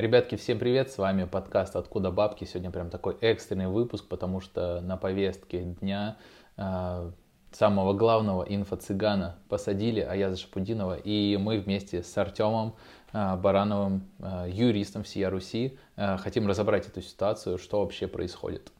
Ребятки, 0.00 0.36
всем 0.36 0.58
привет, 0.58 0.90
с 0.90 0.96
вами 0.96 1.24
подкаст 1.24 1.76
«Откуда 1.76 2.10
бабки». 2.10 2.46
Сегодня 2.46 2.70
прям 2.70 2.88
такой 2.88 3.18
экстренный 3.20 3.68
выпуск, 3.68 4.08
потому 4.08 4.40
что 4.40 4.80
на 4.80 4.96
повестке 4.96 5.60
дня 5.60 6.16
э, 6.56 7.10
самого 7.52 7.92
главного 7.92 8.42
инфо-цыгана 8.48 9.36
посадили 9.50 10.00
Аяза 10.00 10.38
Шапудинова, 10.38 10.96
и 10.96 11.36
мы 11.36 11.58
вместе 11.58 12.02
с 12.02 12.16
Артемом 12.16 12.76
э, 13.12 13.36
Барановым, 13.36 14.08
э, 14.20 14.46
юристом 14.48 15.02
всей 15.02 15.26
Руси, 15.26 15.78
э, 15.96 16.16
хотим 16.16 16.48
разобрать 16.48 16.88
эту 16.88 17.02
ситуацию, 17.02 17.58
что 17.58 17.82
вообще 17.82 18.08
происходит. 18.08 18.72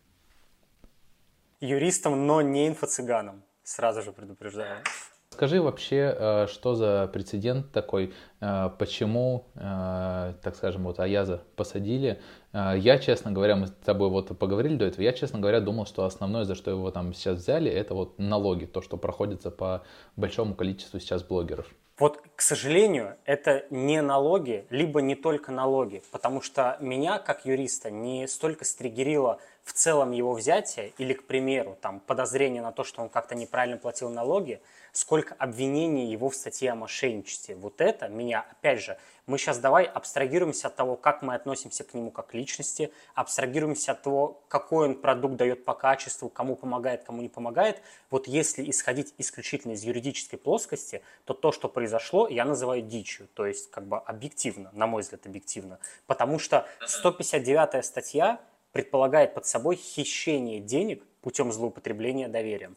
Юристом, 1.61 2.27
но 2.27 2.41
не 2.41 2.66
инфо-цыганом, 2.66 3.43
сразу 3.62 4.00
же 4.00 4.12
предупреждаю. 4.12 4.82
Скажи 5.41 5.62
вообще, 5.62 6.14
э, 6.18 6.46
что 6.48 6.75
за 6.75 7.09
прецедент 7.11 7.72
такой, 7.72 8.12
э, 8.43 8.70
почему, 8.79 9.46
э, 9.54 10.34
так 10.43 10.54
скажем, 10.54 10.84
вот 10.84 11.00
Аяза 11.00 11.43
посадили. 11.57 12.20
Я, 12.52 12.98
честно 12.98 13.32
говоря, 13.32 13.57
мы 13.57 13.68
с 13.68 13.71
тобой 13.71 14.11
вот 14.11 14.36
поговорили 14.39 14.76
до 14.76 14.84
этого, 14.84 15.03
я, 15.03 15.14
честно 15.14 15.39
говоря, 15.39 15.61
думал, 15.61 15.86
что 15.86 16.04
основное, 16.04 16.45
за 16.45 16.54
что 16.54 16.71
его 16.71 16.90
там 16.90 17.14
сейчас 17.14 17.39
взяли, 17.39 17.71
это 17.71 17.95
вот 17.95 18.18
налоги, 18.18 18.67
то, 18.67 18.82
что 18.82 18.98
проходится 18.98 19.50
по 19.50 19.82
большому 20.14 20.54
количеству 20.54 21.00
сейчас 21.00 21.22
блогеров. 21.22 21.67
Вот, 22.00 22.22
к 22.34 22.40
сожалению, 22.40 23.17
это 23.25 23.64
не 23.70 24.03
налоги, 24.03 24.67
либо 24.70 25.00
не 25.00 25.14
только 25.14 25.53
налоги, 25.53 26.03
потому 26.11 26.40
что 26.40 26.76
меня, 26.81 27.18
как 27.18 27.46
юриста, 27.46 27.90
не 27.90 28.26
столько 28.26 28.64
стригерило 28.64 29.39
в 29.64 29.73
целом 29.73 30.13
его 30.13 30.32
взятие 30.32 30.93
или, 30.99 31.13
к 31.13 31.27
примеру, 31.27 31.77
там, 31.81 32.01
подозрение 32.01 32.62
на 32.62 32.73
то, 32.73 32.84
что 32.84 33.03
он 33.03 33.09
как-то 33.09 33.34
неправильно 33.34 33.77
платил 33.77 34.09
налоги, 34.09 34.61
сколько 34.92 35.34
обвинений 35.34 36.11
его 36.11 36.28
в 36.31 36.34
статье 36.34 36.73
о 36.73 36.75
мошенничестве. 36.75 37.55
Вот 37.55 37.81
это 37.81 38.09
меня, 38.09 38.45
опять 38.51 38.81
же, 38.81 38.98
мы 39.27 39.39
сейчас 39.39 39.59
давай 39.59 39.84
абстрагируемся 39.84 40.67
от 40.67 40.75
того, 40.75 40.97
как 40.97 41.23
мы 41.23 41.34
относимся 41.37 41.84
к 41.84 41.95
нему 41.95 42.11
как 42.11 42.34
личности, 42.34 42.92
абстрагируемся 43.15 43.92
от 43.92 44.03
того, 44.03 44.42
какой 44.48 44.89
он 44.89 44.95
продукт 44.97 45.37
дает 45.37 45.65
по 45.65 45.75
качеству, 45.75 46.29
кому 46.29 46.56
помогает, 46.56 47.05
кому 47.05 47.23
не 47.23 47.29
помогает. 47.29 47.81
Вот 48.11 48.27
если 48.27 48.69
исходить 48.69 49.15
исключительно 49.19 49.73
из 49.73 49.84
юридической 49.84 50.37
плоскости, 50.37 51.03
то 51.27 51.34
то, 51.34 51.53
что 51.53 51.69
произошло, 51.69 52.27
я 52.27 52.45
называю 52.45 52.83
дичью, 52.83 53.29
то 53.34 53.47
есть 53.47 53.71
как 53.71 53.87
бы 53.87 53.99
объективно, 53.99 54.71
на 54.73 54.89
мой 54.89 55.03
взгляд, 55.03 55.27
объективно. 55.27 55.79
Потому 56.09 56.41
что 56.41 56.67
159 56.84 57.84
статья 57.84 58.41
предполагает 58.73 59.35
под 59.35 59.47
собой 59.47 59.77
хищение 59.77 60.61
денег 60.61 61.05
путем 61.21 61.53
злоупотребления 61.53 62.29
доверием. 62.29 62.77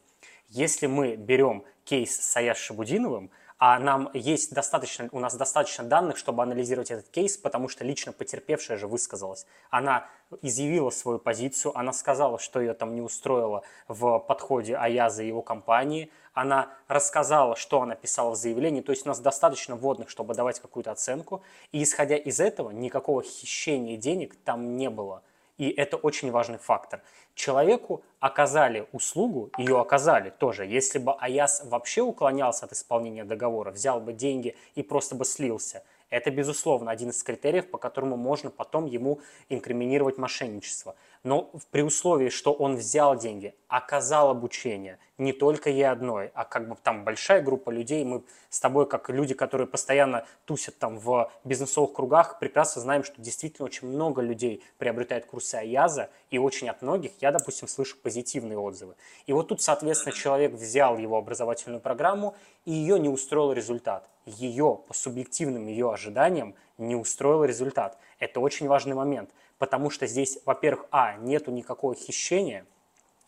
Если 0.50 0.88
мы 0.88 1.16
берем 1.16 1.63
кейс 1.83 2.19
с 2.19 2.38
Аяс 2.38 2.58
Шабудиновым, 2.58 3.31
а 3.58 3.80
нам 3.80 4.09
есть 4.13 4.53
достаточно, 4.53 5.08
у 5.13 5.19
нас 5.19 5.35
достаточно 5.35 5.85
данных, 5.85 6.17
чтобы 6.17 6.44
анализировать 6.44 6.91
этот 6.91 7.08
кейс, 7.09 7.38
потому 7.38 7.69
что 7.69 7.85
лично 7.85 8.11
потерпевшая 8.11 8.77
же 8.77 8.88
высказалась. 8.88 9.45
Она 9.69 10.09
изъявила 10.41 10.89
свою 10.89 11.17
позицию, 11.17 11.77
она 11.77 11.94
сказала, 11.94 12.39
что 12.39 12.59
ее 12.59 12.73
там 12.73 12.94
не 12.94 13.02
устроило 13.02 13.63
в 13.88 14.19
подходе 14.19 14.75
Аяза 14.75 15.23
и 15.23 15.28
его 15.28 15.41
компании, 15.41 16.11
она 16.33 16.73
рассказала, 16.88 17.55
что 17.55 17.81
она 17.81 17.95
писала 17.95 18.31
в 18.31 18.35
заявлении, 18.35 18.81
то 18.81 18.91
есть 18.91 19.05
у 19.05 19.09
нас 19.09 19.19
достаточно 19.19 19.75
вводных, 19.75 20.09
чтобы 20.09 20.33
давать 20.33 20.59
какую-то 20.59 20.91
оценку, 20.91 21.41
и 21.72 21.83
исходя 21.83 22.17
из 22.17 22.39
этого 22.39 22.72
никакого 22.72 23.23
хищения 23.23 23.95
денег 23.97 24.35
там 24.44 24.75
не 24.75 24.89
было– 24.89 25.22
и 25.57 25.69
это 25.69 25.97
очень 25.97 26.31
важный 26.31 26.57
фактор. 26.57 27.01
Человеку 27.35 28.03
оказали 28.19 28.87
услугу, 28.91 29.51
ее 29.57 29.79
оказали 29.79 30.29
тоже. 30.29 30.65
Если 30.65 30.99
бы 30.99 31.13
Аяс 31.13 31.63
вообще 31.65 32.01
уклонялся 32.01 32.65
от 32.65 32.73
исполнения 32.73 33.23
договора, 33.23 33.71
взял 33.71 33.99
бы 33.99 34.13
деньги 34.13 34.55
и 34.75 34.83
просто 34.83 35.15
бы 35.15 35.25
слился, 35.25 35.83
это, 36.13 36.29
безусловно, 36.29 36.91
один 36.91 37.09
из 37.09 37.23
критериев, 37.23 37.71
по 37.71 37.79
которому 37.79 38.17
можно 38.17 38.51
потом 38.51 38.85
ему 38.85 39.19
инкриминировать 39.49 40.19
мошенничество. 40.19 40.95
Но 41.23 41.49
при 41.71 41.81
условии, 41.81 42.29
что 42.29 42.53
он 42.53 42.75
взял 42.75 43.17
деньги, 43.17 43.55
оказал 43.67 44.29
обучение, 44.29 44.99
не 45.17 45.31
только 45.31 45.69
ей 45.69 45.88
одной, 45.88 46.31
а 46.34 46.44
как 46.44 46.68
бы 46.68 46.75
там 46.81 47.03
большая 47.03 47.41
группа 47.41 47.69
людей, 47.69 48.03
мы 48.03 48.24
с 48.50 48.59
тобой, 48.59 48.88
как 48.88 49.09
люди, 49.09 49.34
которые 49.34 49.68
постоянно 49.68 50.25
тусят 50.46 50.78
там 50.79 50.97
в 50.97 51.31
бизнесовых 51.44 51.94
кругах, 51.94 52.40
прекрасно 52.40 52.81
знаем, 52.81 53.03
что 53.03 53.22
действительно 53.22 53.66
очень 53.66 53.88
много 53.88 54.22
людей 54.22 54.63
приобретают 54.78 55.25
курсы 55.25 55.56
Аяза, 55.56 56.09
и 56.31 56.40
очень 56.40 56.69
от 56.69 56.81
многих 56.81 57.12
я, 57.22 57.31
допустим, 57.31 57.68
слышу 57.68 57.97
позитивные 58.02 58.57
отзывы. 58.57 58.96
И 59.28 59.34
вот 59.34 59.50
тут, 59.50 59.62
соответственно, 59.62 60.13
человек 60.13 60.53
взял 60.53 60.97
его 60.97 61.18
образовательную 61.18 61.81
программу, 61.81 62.35
и 62.66 62.72
ее 62.72 63.00
не 63.00 63.09
устроил 63.09 63.52
результат. 63.52 64.09
Ее, 64.25 64.79
по 64.88 64.94
субъективным 64.94 65.68
ее 65.68 65.91
ожиданиям, 65.91 66.56
не 66.78 66.96
устроил 66.96 67.44
результат. 67.44 67.97
Это 68.19 68.40
очень 68.40 68.68
важный 68.68 68.96
момент, 68.96 69.29
потому 69.59 69.90
что 69.90 70.07
здесь, 70.07 70.40
во-первых, 70.46 70.88
а, 70.91 71.18
нету 71.18 71.52
никакого 71.52 71.94
хищения, 71.94 72.66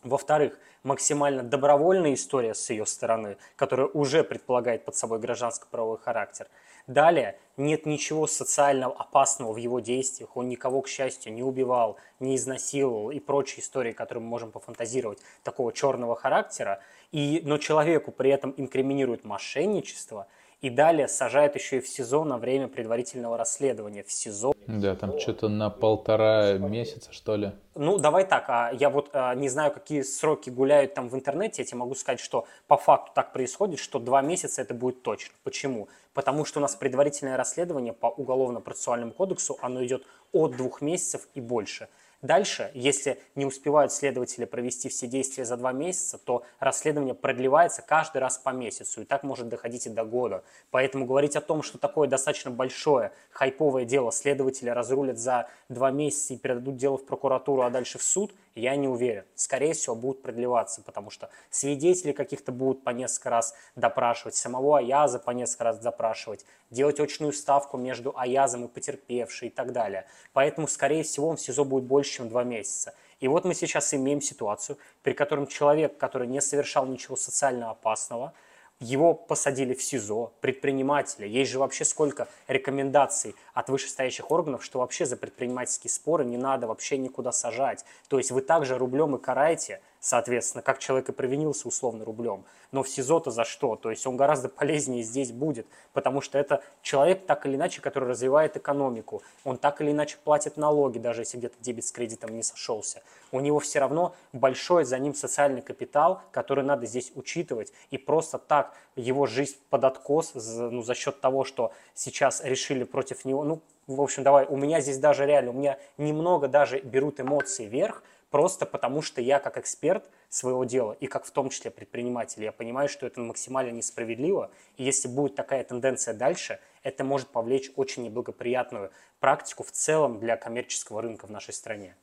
во-вторых, 0.08 0.58
максимально 0.82 1.42
добровольная 1.42 2.14
история 2.14 2.54
с 2.54 2.70
ее 2.70 2.86
стороны, 2.86 3.36
которая 3.56 3.88
уже 3.88 4.24
предполагает 4.24 4.84
под 4.84 4.96
собой 4.96 5.18
гражданско-правовой 5.18 5.98
характер. 5.98 6.46
Далее, 6.86 7.36
нет 7.56 7.84
ничего 7.84 8.28
социально 8.28 8.86
опасного 8.86 9.52
в 9.52 9.56
его 9.56 9.80
действиях, 9.80 10.36
он 10.36 10.48
никого, 10.48 10.82
к 10.82 10.88
счастью, 10.88 11.32
не 11.32 11.42
убивал, 11.42 11.96
не 12.20 12.36
изнасиловал 12.36 13.10
и 13.10 13.18
прочие 13.18 13.60
истории, 13.62 13.92
которые 13.92 14.22
мы 14.22 14.28
можем 14.28 14.52
пофантазировать, 14.52 15.18
такого 15.42 15.72
черного 15.72 16.14
характера. 16.14 16.80
И, 17.10 17.42
но 17.44 17.58
человеку 17.58 18.12
при 18.12 18.30
этом 18.30 18.54
инкриминирует 18.56 19.24
мошенничество– 19.24 20.28
и 20.66 20.70
далее 20.70 21.06
сажают 21.06 21.54
еще 21.54 21.76
и 21.76 21.80
в 21.80 21.88
СИЗО 21.88 22.24
на 22.24 22.38
время 22.38 22.66
предварительного 22.66 23.38
расследования. 23.38 24.02
В 24.02 24.10
СИЗО. 24.10 24.52
Да, 24.66 24.96
там 24.96 25.16
что-то 25.20 25.48
на 25.48 25.70
полтора 25.70 26.54
месяца, 26.54 27.12
что 27.12 27.36
ли. 27.36 27.52
Ну, 27.76 27.98
давай 27.98 28.26
так, 28.26 28.46
а 28.48 28.72
я 28.72 28.90
вот 28.90 29.10
а, 29.12 29.32
не 29.36 29.48
знаю, 29.48 29.70
какие 29.70 30.02
сроки 30.02 30.50
гуляют 30.50 30.94
там 30.94 31.08
в 31.08 31.14
интернете, 31.14 31.62
я 31.62 31.66
тебе 31.66 31.78
могу 31.78 31.94
сказать, 31.94 32.18
что 32.18 32.46
по 32.66 32.76
факту 32.76 33.12
так 33.14 33.32
происходит, 33.32 33.78
что 33.78 34.00
два 34.00 34.22
месяца 34.22 34.60
это 34.60 34.74
будет 34.74 35.02
точно. 35.02 35.34
Почему? 35.44 35.88
Потому 36.14 36.44
что 36.44 36.58
у 36.58 36.62
нас 36.62 36.74
предварительное 36.74 37.36
расследование 37.36 37.92
по 37.92 38.06
Уголовно-процессуальному 38.06 39.12
кодексу, 39.12 39.56
оно 39.62 39.84
идет 39.84 40.04
от 40.32 40.56
двух 40.56 40.80
месяцев 40.80 41.28
и 41.34 41.40
больше. 41.40 41.88
Дальше, 42.22 42.70
если 42.74 43.20
не 43.34 43.44
успевают 43.44 43.92
следователи 43.92 44.44
провести 44.44 44.88
все 44.88 45.06
действия 45.06 45.44
за 45.44 45.56
два 45.56 45.72
месяца, 45.72 46.18
то 46.18 46.44
расследование 46.58 47.14
продлевается 47.14 47.82
каждый 47.82 48.18
раз 48.18 48.38
по 48.38 48.50
месяцу, 48.50 49.02
и 49.02 49.04
так 49.04 49.22
может 49.22 49.48
доходить 49.48 49.86
и 49.86 49.90
до 49.90 50.04
года. 50.04 50.42
Поэтому 50.70 51.06
говорить 51.06 51.36
о 51.36 51.40
том, 51.40 51.62
что 51.62 51.78
такое 51.78 52.08
достаточно 52.08 52.50
большое, 52.50 53.12
хайповое 53.30 53.84
дело 53.84 54.10
следователи 54.12 54.70
разрулят 54.70 55.18
за 55.18 55.48
два 55.68 55.90
месяца 55.90 56.34
и 56.34 56.38
передадут 56.38 56.76
дело 56.76 56.96
в 56.96 57.04
прокуратуру, 57.04 57.62
а 57.62 57.70
дальше 57.70 57.98
в 57.98 58.02
суд– 58.02 58.32
я 58.56 58.74
не 58.74 58.88
уверен. 58.88 59.24
Скорее 59.34 59.74
всего, 59.74 59.94
будут 59.94 60.22
продлеваться, 60.22 60.80
потому 60.80 61.10
что 61.10 61.28
свидетелей 61.50 62.14
каких-то 62.14 62.52
будут 62.52 62.82
по 62.82 62.90
несколько 62.90 63.28
раз 63.30 63.54
допрашивать, 63.76 64.34
самого 64.34 64.78
Аяза 64.78 65.18
по 65.18 65.30
несколько 65.30 65.64
раз 65.64 65.78
допрашивать, 65.78 66.46
делать 66.70 66.98
очную 66.98 67.34
ставку 67.34 67.76
между 67.76 68.14
Аязом 68.16 68.64
и 68.64 68.68
потерпевшей 68.68 69.48
и 69.48 69.50
так 69.50 69.72
далее. 69.72 70.06
Поэтому, 70.32 70.66
скорее 70.68 71.02
всего, 71.02 71.28
он 71.28 71.36
в 71.36 71.40
СИЗО 71.40 71.64
будет 71.64 71.84
больше, 71.84 72.15
чем 72.16 72.28
два 72.28 72.44
месяца. 72.44 72.94
И 73.20 73.28
вот 73.28 73.44
мы 73.44 73.54
сейчас 73.54 73.94
имеем 73.94 74.20
ситуацию, 74.20 74.78
при 75.02 75.12
котором 75.12 75.46
человек, 75.46 75.96
который 75.96 76.26
не 76.26 76.40
совершал 76.40 76.86
ничего 76.86 77.16
социально 77.16 77.70
опасного, 77.70 78.32
его 78.78 79.14
посадили 79.14 79.72
в 79.72 79.82
СИЗО, 79.82 80.32
предпринимателя. 80.40 81.26
Есть 81.26 81.50
же 81.50 81.58
вообще 81.58 81.84
сколько 81.86 82.28
рекомендаций 82.46 83.34
от 83.54 83.70
вышестоящих 83.70 84.30
органов, 84.30 84.62
что 84.62 84.80
вообще 84.80 85.06
за 85.06 85.16
предпринимательские 85.16 85.90
споры 85.90 86.26
не 86.26 86.36
надо 86.36 86.66
вообще 86.66 86.98
никуда 86.98 87.32
сажать. 87.32 87.86
То 88.08 88.18
есть 88.18 88.30
вы 88.30 88.42
также 88.42 88.76
рублем 88.76 89.16
и 89.16 89.18
караете, 89.18 89.80
соответственно, 90.06 90.62
как 90.62 90.78
человек 90.78 91.08
и 91.08 91.12
провинился 91.12 91.66
условно 91.66 92.04
рублем. 92.04 92.44
Но 92.70 92.84
в 92.84 92.88
СИЗО-то 92.88 93.32
за 93.32 93.44
что? 93.44 93.74
То 93.74 93.90
есть 93.90 94.06
он 94.06 94.16
гораздо 94.16 94.48
полезнее 94.48 95.02
здесь 95.02 95.32
будет, 95.32 95.66
потому 95.92 96.20
что 96.20 96.38
это 96.38 96.62
человек 96.80 97.26
так 97.26 97.44
или 97.44 97.56
иначе, 97.56 97.80
который 97.80 98.08
развивает 98.08 98.56
экономику. 98.56 99.22
Он 99.42 99.58
так 99.58 99.80
или 99.80 99.90
иначе 99.90 100.16
платит 100.22 100.56
налоги, 100.56 100.98
даже 100.98 101.22
если 101.22 101.38
где-то 101.38 101.56
дебет 101.60 101.84
с 101.84 101.90
кредитом 101.90 102.36
не 102.36 102.44
сошелся. 102.44 103.02
У 103.32 103.40
него 103.40 103.58
все 103.58 103.80
равно 103.80 104.14
большой 104.32 104.84
за 104.84 104.96
ним 105.00 105.12
социальный 105.12 105.60
капитал, 105.60 106.22
который 106.30 106.62
надо 106.62 106.86
здесь 106.86 107.10
учитывать. 107.16 107.72
И 107.90 107.98
просто 107.98 108.38
так 108.38 108.76
его 108.94 109.26
жизнь 109.26 109.56
под 109.70 109.82
откос 109.82 110.34
ну, 110.34 110.82
за 110.82 110.94
счет 110.94 111.20
того, 111.20 111.42
что 111.42 111.72
сейчас 111.94 112.44
решили 112.44 112.84
против 112.84 113.24
него, 113.24 113.42
ну, 113.42 113.60
в 113.88 114.00
общем, 114.00 114.22
давай, 114.22 114.46
у 114.46 114.56
меня 114.56 114.80
здесь 114.80 114.98
даже 114.98 115.26
реально, 115.26 115.50
у 115.50 115.54
меня 115.54 115.78
немного 115.96 116.46
даже 116.46 116.80
берут 116.80 117.20
эмоции 117.20 117.66
вверх, 117.66 118.02
просто 118.30 118.66
потому 118.66 119.02
что 119.02 119.20
я 119.20 119.38
как 119.38 119.58
эксперт 119.58 120.10
своего 120.28 120.64
дела 120.64 120.96
и 121.00 121.06
как 121.06 121.24
в 121.24 121.30
том 121.30 121.50
числе 121.50 121.70
предприниматель, 121.70 122.42
я 122.42 122.52
понимаю, 122.52 122.88
что 122.88 123.06
это 123.06 123.20
максимально 123.20 123.70
несправедливо, 123.70 124.50
и 124.76 124.84
если 124.84 125.08
будет 125.08 125.34
такая 125.34 125.64
тенденция 125.64 126.14
дальше, 126.14 126.60
это 126.82 127.04
может 127.04 127.28
повлечь 127.28 127.70
очень 127.76 128.04
неблагоприятную 128.04 128.90
практику 129.20 129.62
в 129.62 129.70
целом 129.70 130.18
для 130.20 130.36
коммерческого 130.36 131.02
рынка 131.02 131.26
в 131.26 131.30
нашей 131.30 131.54
стране. 131.54 131.96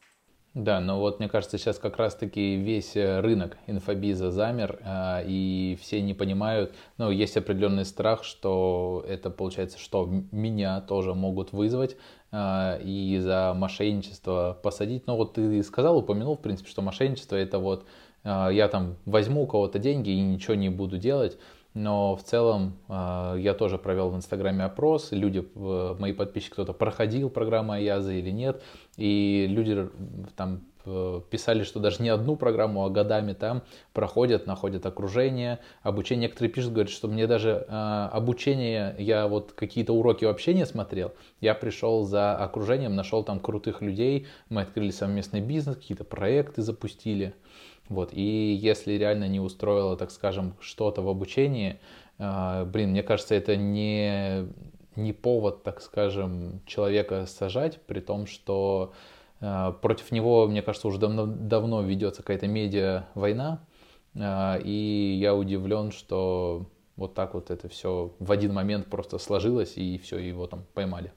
Да, 0.54 0.80
но 0.80 1.00
вот 1.00 1.18
мне 1.18 1.28
кажется, 1.28 1.58
сейчас 1.58 1.80
как 1.80 1.98
раз-таки 1.98 2.58
весь 2.58 2.96
э, 2.96 3.22
рынок 3.22 3.58
инфобиза 3.66 4.30
замер, 4.30 4.80
а, 4.84 5.24
и 5.26 5.76
все 5.82 6.00
не 6.00 6.14
понимают, 6.14 6.76
ну, 7.00 7.10
есть 7.10 7.36
определенный 7.38 7.86
страх, 7.86 8.24
что 8.24 9.04
это 9.08 9.32
получается, 9.32 9.80
что 9.80 10.08
меня 10.32 10.80
тоже 10.82 11.16
могут 11.16 11.54
вызвать 11.54 11.98
а, 12.32 12.78
и 12.84 13.18
за 13.18 13.56
мошенничество 13.56 14.56
посадить. 14.62 15.08
Но 15.08 15.18
вот 15.18 15.34
ты 15.34 15.64
сказал, 15.64 15.98
упомянул, 15.98 16.38
в 16.38 16.42
принципе, 16.42 16.70
что 16.70 16.84
мошенничество 16.84 17.36
это 17.36 17.58
вот 17.58 17.88
а, 18.24 18.50
я 18.50 18.68
там 18.68 18.98
возьму 19.06 19.44
у 19.44 19.48
кого-то 19.48 19.80
деньги 19.80 20.12
и 20.12 20.22
ничего 20.22 20.54
не 20.54 20.70
буду 20.70 21.00
делать. 21.00 21.40
Но 21.74 22.16
в 22.16 22.24
целом 22.24 22.78
я 22.88 23.56
тоже 23.58 23.78
провел 23.78 24.10
в 24.10 24.16
Инстаграме 24.16 24.64
опрос, 24.64 25.12
люди, 25.12 25.48
мои 26.00 26.14
подписчики, 26.14 26.54
кто-то 26.54 26.74
проходил 26.74 27.30
программу 27.30 27.74
Аяза 27.74 28.14
или 28.14 28.30
нет, 28.30 28.62
и 28.98 29.48
люди 29.50 29.90
там 30.36 30.62
писали, 31.30 31.64
что 31.64 31.80
даже 31.80 32.04
не 32.04 32.10
одну 32.10 32.36
программу, 32.36 32.86
а 32.86 32.90
годами 32.90 33.34
там 33.34 33.64
проходят, 33.94 34.48
находят 34.48 34.86
окружение, 34.86 35.60
обучение. 35.82 36.28
Некоторые 36.28 36.52
пишут, 36.52 36.74
говорят, 36.74 36.92
что 36.92 37.08
мне 37.08 37.26
даже 37.26 37.66
э, 37.68 38.10
обучение, 38.12 38.94
я 39.00 39.28
вот 39.28 39.54
какие-то 39.54 39.94
уроки 39.94 40.26
вообще 40.26 40.54
не 40.54 40.66
смотрел. 40.66 41.14
Я 41.40 41.56
пришел 41.56 42.04
за 42.04 42.36
окружением, 42.36 42.96
нашел 42.96 43.24
там 43.24 43.40
крутых 43.40 43.82
людей, 43.82 44.28
мы 44.50 44.62
открыли 44.62 44.92
совместный 44.92 45.40
бизнес, 45.40 45.78
какие-то 45.78 46.04
проекты 46.04 46.62
запустили. 46.62 47.34
Вот. 47.90 48.12
И 48.14 48.58
если 48.62 48.94
реально 48.94 49.28
не 49.28 49.40
устроило, 49.40 49.98
так 49.98 50.12
скажем, 50.12 50.56
что-то 50.60 51.02
в 51.02 51.10
обучении, 51.10 51.80
э, 52.18 52.66
блин, 52.66 52.92
мне 52.92 53.04
кажется, 53.04 53.36
это 53.36 53.56
не, 53.56 54.48
не 54.96 55.14
повод, 55.14 55.64
так 55.64 55.82
скажем, 55.82 56.62
человека 56.66 57.26
сажать, 57.26 57.82
при 57.82 58.00
том, 58.00 58.28
что 58.28 58.94
Э, 59.44 59.74
против 59.82 60.12
него, 60.12 60.48
мне 60.48 60.62
кажется, 60.62 60.88
уже 60.88 61.00
давно, 61.00 61.26
давно 61.26 61.82
ведется 61.82 62.22
какая-то 62.22 62.48
медиа-война, 62.48 63.60
э, 64.16 64.62
и 64.64 65.18
я 65.20 65.36
удивлен, 65.36 65.92
что 65.92 66.68
вот 66.96 67.14
так 67.14 67.34
вот 67.34 67.52
это 67.52 67.68
все 67.68 68.14
в 68.20 68.32
один 68.32 68.54
момент 68.54 68.88
просто 68.88 69.18
сложилось, 69.18 69.74
и 69.76 69.98
все, 69.98 70.18
его 70.18 70.48
там 70.48 70.64
поймали. 70.74 71.12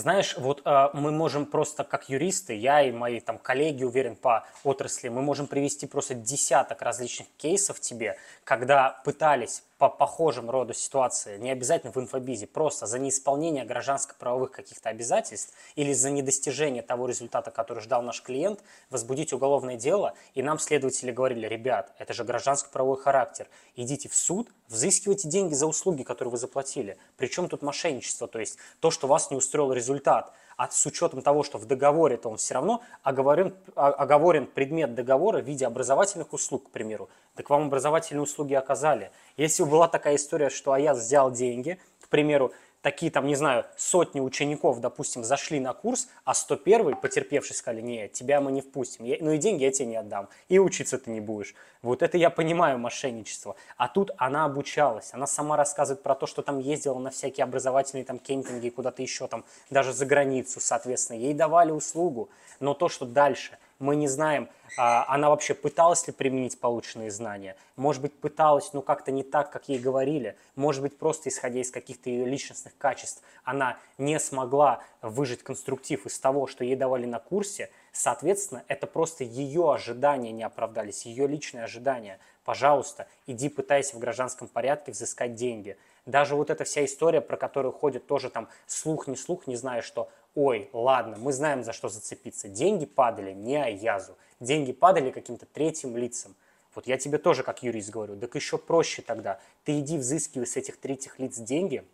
Знаешь, 0.00 0.34
вот 0.38 0.62
э, 0.64 0.88
мы 0.94 1.10
можем 1.12 1.44
просто 1.44 1.84
как 1.84 2.08
юристы, 2.08 2.54
я 2.54 2.82
и 2.82 2.90
мои 2.90 3.20
там 3.20 3.38
коллеги, 3.38 3.84
уверен, 3.84 4.16
по 4.16 4.46
отрасли, 4.64 5.10
мы 5.10 5.20
можем 5.20 5.46
привести 5.46 5.86
просто 5.86 6.14
десяток 6.14 6.80
различных 6.80 7.28
кейсов 7.36 7.80
тебе, 7.80 8.16
когда 8.44 9.02
пытались 9.04 9.62
по 9.80 9.88
похожим 9.88 10.50
роду 10.50 10.74
ситуации, 10.74 11.38
не 11.38 11.50
обязательно 11.50 11.90
в 11.90 11.96
инфобизе, 11.96 12.46
просто 12.46 12.84
за 12.84 12.98
неисполнение 12.98 13.64
гражданско-правовых 13.64 14.50
каких-то 14.50 14.90
обязательств 14.90 15.54
или 15.74 15.94
за 15.94 16.10
недостижение 16.10 16.82
того 16.82 17.06
результата, 17.06 17.50
который 17.50 17.82
ждал 17.82 18.02
наш 18.02 18.20
клиент, 18.20 18.62
возбудить 18.90 19.32
уголовное 19.32 19.76
дело, 19.76 20.12
и 20.34 20.42
нам 20.42 20.58
следователи 20.58 21.10
говорили, 21.10 21.46
ребят, 21.46 21.94
это 21.98 22.12
же 22.12 22.24
гражданско-правовой 22.24 22.98
характер, 22.98 23.48
идите 23.74 24.10
в 24.10 24.14
суд, 24.14 24.50
взыскивайте 24.68 25.28
деньги 25.28 25.54
за 25.54 25.66
услуги, 25.66 26.02
которые 26.02 26.32
вы 26.32 26.36
заплатили. 26.36 26.98
Причем 27.16 27.48
тут 27.48 27.62
мошенничество, 27.62 28.28
то 28.28 28.38
есть 28.38 28.58
то, 28.80 28.90
что 28.90 29.06
вас 29.06 29.30
не 29.30 29.38
устроил 29.38 29.72
результат, 29.72 30.34
а 30.60 30.68
с 30.70 30.84
учетом 30.84 31.22
того, 31.22 31.42
что 31.42 31.56
в 31.56 31.64
договоре-то 31.64 32.28
он 32.28 32.36
все 32.36 32.52
равно 32.52 32.82
оговорен, 33.02 33.54
оговорен 33.76 34.46
предмет 34.46 34.94
договора 34.94 35.40
в 35.40 35.46
виде 35.46 35.66
образовательных 35.66 36.34
услуг, 36.34 36.64
к 36.66 36.70
примеру, 36.70 37.08
так 37.34 37.48
вам 37.48 37.68
образовательные 37.68 38.20
услуги 38.20 38.52
оказали. 38.52 39.10
Если 39.38 39.62
была 39.62 39.88
такая 39.88 40.16
история, 40.16 40.50
что 40.50 40.72
Аяз 40.72 40.98
взял 40.98 41.30
деньги, 41.30 41.78
к 42.02 42.08
примеру, 42.08 42.52
такие 42.82 43.12
там, 43.12 43.26
не 43.26 43.34
знаю, 43.34 43.64
сотни 43.76 44.20
учеников, 44.20 44.80
допустим, 44.80 45.24
зашли 45.24 45.60
на 45.60 45.72
курс, 45.72 46.08
а 46.24 46.34
101 46.34 46.96
потерпевший 46.96 47.56
сказали, 47.56 47.80
нет, 47.80 48.12
тебя 48.12 48.40
мы 48.40 48.52
не 48.52 48.60
впустим, 48.60 49.04
я, 49.04 49.16
ну 49.20 49.32
и 49.32 49.38
деньги 49.38 49.64
я 49.64 49.70
тебе 49.70 49.86
не 49.86 49.96
отдам, 49.96 50.28
и 50.48 50.58
учиться 50.58 50.98
ты 50.98 51.10
не 51.10 51.20
будешь. 51.20 51.54
Вот 51.82 52.02
это 52.02 52.18
я 52.18 52.30
понимаю 52.30 52.78
мошенничество. 52.78 53.56
А 53.76 53.88
тут 53.88 54.10
она 54.18 54.44
обучалась, 54.44 55.10
она 55.12 55.26
сама 55.26 55.56
рассказывает 55.56 56.02
про 56.02 56.14
то, 56.14 56.26
что 56.26 56.42
там 56.42 56.58
ездила 56.58 56.98
на 56.98 57.10
всякие 57.10 57.44
образовательные 57.44 58.04
там 58.04 58.18
кемпинги, 58.18 58.68
куда-то 58.68 59.02
еще 59.02 59.26
там, 59.28 59.44
даже 59.70 59.92
за 59.92 60.06
границу, 60.06 60.60
соответственно, 60.60 61.18
ей 61.18 61.34
давали 61.34 61.70
услугу. 61.70 62.28
Но 62.60 62.74
то, 62.74 62.88
что 62.88 63.06
дальше– 63.06 63.58
мы 63.80 63.96
не 63.96 64.06
знаем, 64.06 64.48
а, 64.76 65.04
она 65.08 65.30
вообще 65.30 65.54
пыталась 65.54 66.06
ли 66.06 66.12
применить 66.12 66.60
полученные 66.60 67.10
знания. 67.10 67.56
Может 67.76 68.02
быть, 68.02 68.12
пыталась, 68.14 68.72
но 68.72 68.82
как-то 68.82 69.10
не 69.10 69.22
так, 69.22 69.50
как 69.50 69.68
ей 69.68 69.78
говорили. 69.78 70.36
Может 70.54 70.82
быть, 70.82 70.98
просто 70.98 71.30
исходя 71.30 71.60
из 71.60 71.70
каких-то 71.70 72.10
ее 72.10 72.26
личностных 72.26 72.76
качеств, 72.76 73.22
она 73.42 73.78
не 73.98 74.20
смогла 74.20 74.82
выжить 75.02 75.42
конструктив 75.42 76.06
из 76.06 76.18
того, 76.20 76.46
что 76.46 76.62
ей 76.62 76.76
давали 76.76 77.06
на 77.06 77.18
курсе. 77.18 77.70
Соответственно, 77.92 78.62
это 78.68 78.86
просто 78.86 79.24
ее 79.24 79.72
ожидания 79.72 80.30
не 80.30 80.42
оправдались, 80.42 81.06
ее 81.06 81.26
личные 81.26 81.64
ожидания. 81.64 82.20
Пожалуйста, 82.44 83.08
иди 83.26 83.48
пытайся 83.48 83.96
в 83.96 83.98
гражданском 83.98 84.46
порядке 84.46 84.92
взыскать 84.92 85.34
деньги. 85.34 85.76
Даже 86.06 86.34
вот 86.34 86.50
эта 86.50 86.64
вся 86.64 86.84
история, 86.84 87.20
про 87.20 87.36
которую 87.36 87.72
ходит 87.72 88.06
тоже 88.06 88.30
там 88.30 88.48
слух, 88.66 89.06
не 89.06 89.16
слух, 89.16 89.46
не 89.46 89.56
знаю 89.56 89.82
что, 89.82 90.08
ой, 90.34 90.70
ладно, 90.72 91.16
мы 91.18 91.32
знаем, 91.32 91.62
за 91.64 91.72
что 91.72 91.88
зацепиться. 91.88 92.48
Деньги 92.48 92.86
падали 92.86 93.32
не 93.32 93.56
Аязу, 93.56 94.16
деньги 94.40 94.72
падали 94.72 95.10
каким-то 95.10 95.46
третьим 95.46 95.96
лицам. 95.96 96.34
Вот 96.74 96.86
я 96.86 96.96
тебе 96.98 97.18
тоже 97.18 97.42
как 97.42 97.62
юрист 97.62 97.90
говорю, 97.90 98.16
так 98.16 98.34
еще 98.34 98.56
проще 98.56 99.02
тогда. 99.02 99.40
Ты 99.64 99.80
иди 99.80 99.98
взыскивай 99.98 100.46
с 100.46 100.56
этих 100.56 100.78
третьих 100.78 101.18
лиц 101.18 101.36
деньги 101.36 101.84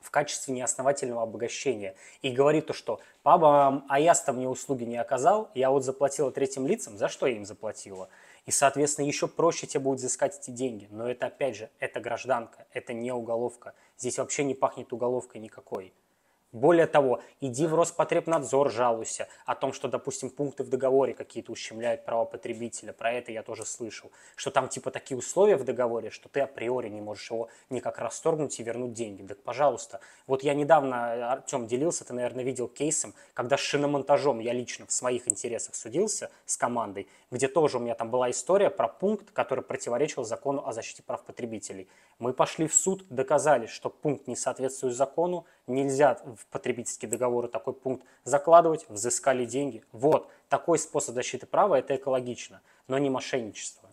в 0.00 0.10
качестве 0.10 0.54
неосновательного 0.54 1.22
обогащения. 1.22 1.94
И 2.22 2.30
говори 2.30 2.60
то, 2.60 2.72
что 2.72 3.00
папа 3.22 3.84
Аяз-то 3.88 4.32
мне 4.32 4.48
услуги 4.48 4.84
не 4.84 4.96
оказал, 4.96 5.50
я 5.54 5.70
вот 5.70 5.84
заплатила 5.84 6.30
третьим 6.30 6.66
лицам, 6.66 6.98
за 6.98 7.08
что 7.08 7.26
я 7.26 7.36
им 7.36 7.44
заплатила? 7.44 8.08
И, 8.44 8.50
соответственно, 8.50 9.06
еще 9.06 9.28
проще 9.28 9.66
тебе 9.66 9.80
будет 9.80 9.98
взыскать 9.98 10.38
эти 10.38 10.50
деньги. 10.50 10.88
Но 10.90 11.08
это, 11.08 11.26
опять 11.26 11.56
же, 11.56 11.70
это 11.78 12.00
гражданка, 12.00 12.66
это 12.72 12.92
не 12.92 13.12
уголовка. 13.12 13.74
Здесь 13.96 14.18
вообще 14.18 14.42
не 14.44 14.54
пахнет 14.54 14.92
уголовкой 14.92 15.40
никакой. 15.40 15.92
Более 16.52 16.86
того, 16.86 17.22
иди 17.40 17.66
в 17.66 17.74
Роспотребнадзор, 17.74 18.70
жалуйся 18.70 19.26
о 19.46 19.54
том, 19.54 19.72
что, 19.72 19.88
допустим, 19.88 20.28
пункты 20.28 20.64
в 20.64 20.68
договоре 20.68 21.14
какие-то 21.14 21.50
ущемляют 21.50 22.04
права 22.04 22.26
потребителя. 22.26 22.92
Про 22.92 23.12
это 23.12 23.32
я 23.32 23.42
тоже 23.42 23.64
слышал. 23.64 24.12
Что 24.36 24.50
там 24.50 24.68
типа 24.68 24.90
такие 24.90 25.16
условия 25.16 25.56
в 25.56 25.64
договоре, 25.64 26.10
что 26.10 26.28
ты 26.28 26.40
априори 26.40 26.90
не 26.90 27.00
можешь 27.00 27.30
его 27.30 27.48
никак 27.70 27.98
расторгнуть 27.98 28.60
и 28.60 28.62
вернуть 28.62 28.92
деньги. 28.92 29.26
Так, 29.26 29.42
пожалуйста. 29.42 30.00
Вот 30.26 30.42
я 30.42 30.52
недавно, 30.52 31.32
Артем 31.32 31.66
делился, 31.66 32.04
ты, 32.04 32.12
наверное, 32.12 32.44
видел 32.44 32.68
кейсом, 32.68 33.14
когда 33.32 33.56
с 33.56 33.60
шиномонтажом 33.60 34.38
я 34.38 34.52
лично 34.52 34.84
в 34.84 34.92
своих 34.92 35.28
интересах 35.28 35.74
судился 35.74 36.30
с 36.44 36.58
командой, 36.58 37.08
где 37.30 37.48
тоже 37.48 37.78
у 37.78 37.80
меня 37.80 37.94
там 37.94 38.10
была 38.10 38.30
история 38.30 38.68
про 38.68 38.88
пункт, 38.88 39.30
который 39.30 39.64
противоречил 39.64 40.22
закону 40.22 40.66
о 40.66 40.74
защите 40.74 41.02
прав 41.02 41.24
потребителей. 41.24 41.88
Мы 42.18 42.34
пошли 42.34 42.68
в 42.68 42.74
суд, 42.74 43.06
доказали, 43.08 43.64
что 43.66 43.88
пункт 43.88 44.28
не 44.28 44.36
соответствует 44.36 44.94
закону, 44.94 45.46
нельзя 45.66 46.20
в 46.24 46.41
потребительские 46.50 47.10
договоры 47.10 47.48
такой 47.48 47.74
пункт 47.74 48.04
закладывать, 48.24 48.86
взыскали 48.88 49.44
деньги. 49.44 49.84
Вот, 49.92 50.28
такой 50.48 50.78
способ 50.78 51.14
защиты 51.14 51.46
права– 51.46 51.78
это 51.78 51.96
экологично, 51.96 52.60
но 52.88 52.98
не 52.98 53.10
мошенничество. 53.10 53.88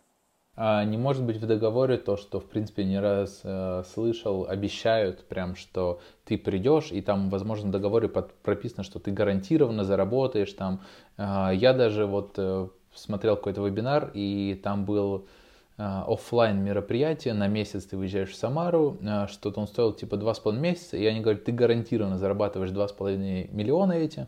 А 0.62 0.84
не 0.84 0.98
может 0.98 1.24
быть 1.24 1.38
в 1.38 1.48
договоре 1.48 1.98
то, 1.98 2.18
что, 2.18 2.42
в 2.42 2.46
принципе, 2.46 2.84
не 2.84 3.00
раз 3.00 3.40
э, 3.46 3.84
слышал, 3.94 4.46
обещают 4.46 5.26
прям, 5.26 5.56
что 5.56 6.02
ты 6.26 6.38
придешь, 6.38 6.92
и 6.92 7.02
там, 7.02 7.30
возможно, 7.30 7.70
в 7.70 7.72
договоре 7.72 8.10
под, 8.10 8.34
прописано, 8.34 8.84
что 8.84 9.00
ты 9.00 9.12
гарантированно 9.12 9.86
заработаешь 9.86 10.52
там. 10.52 10.82
Э, 11.18 11.52
я 11.54 11.72
даже 11.72 12.06
вот 12.06 12.34
э, 12.36 12.68
смотрел 12.94 13.38
какой-то 13.38 13.66
вебинар, 13.66 14.12
и 14.14 14.60
там 14.62 14.84
был 14.84 15.30
офлайн 15.80 16.62
мероприятие, 16.62 17.34
на 17.34 17.48
месяц 17.48 17.86
ты 17.86 17.96
выезжаешь 17.96 18.32
в 18.32 18.36
Самару, 18.36 18.98
э, 19.02 19.28
что-то 19.28 19.62
он 19.62 19.68
стоил 19.68 19.94
типа 19.94 20.16
2,5 20.16 20.60
месяца, 20.60 20.98
и 20.98 21.06
они 21.06 21.22
говорят, 21.22 21.46
ты 21.46 21.54
гарантированно 21.54 22.18
зарабатываешь 22.18 22.72
2,5 22.72 23.50
миллиона 23.54 23.94
эти, 23.94 24.28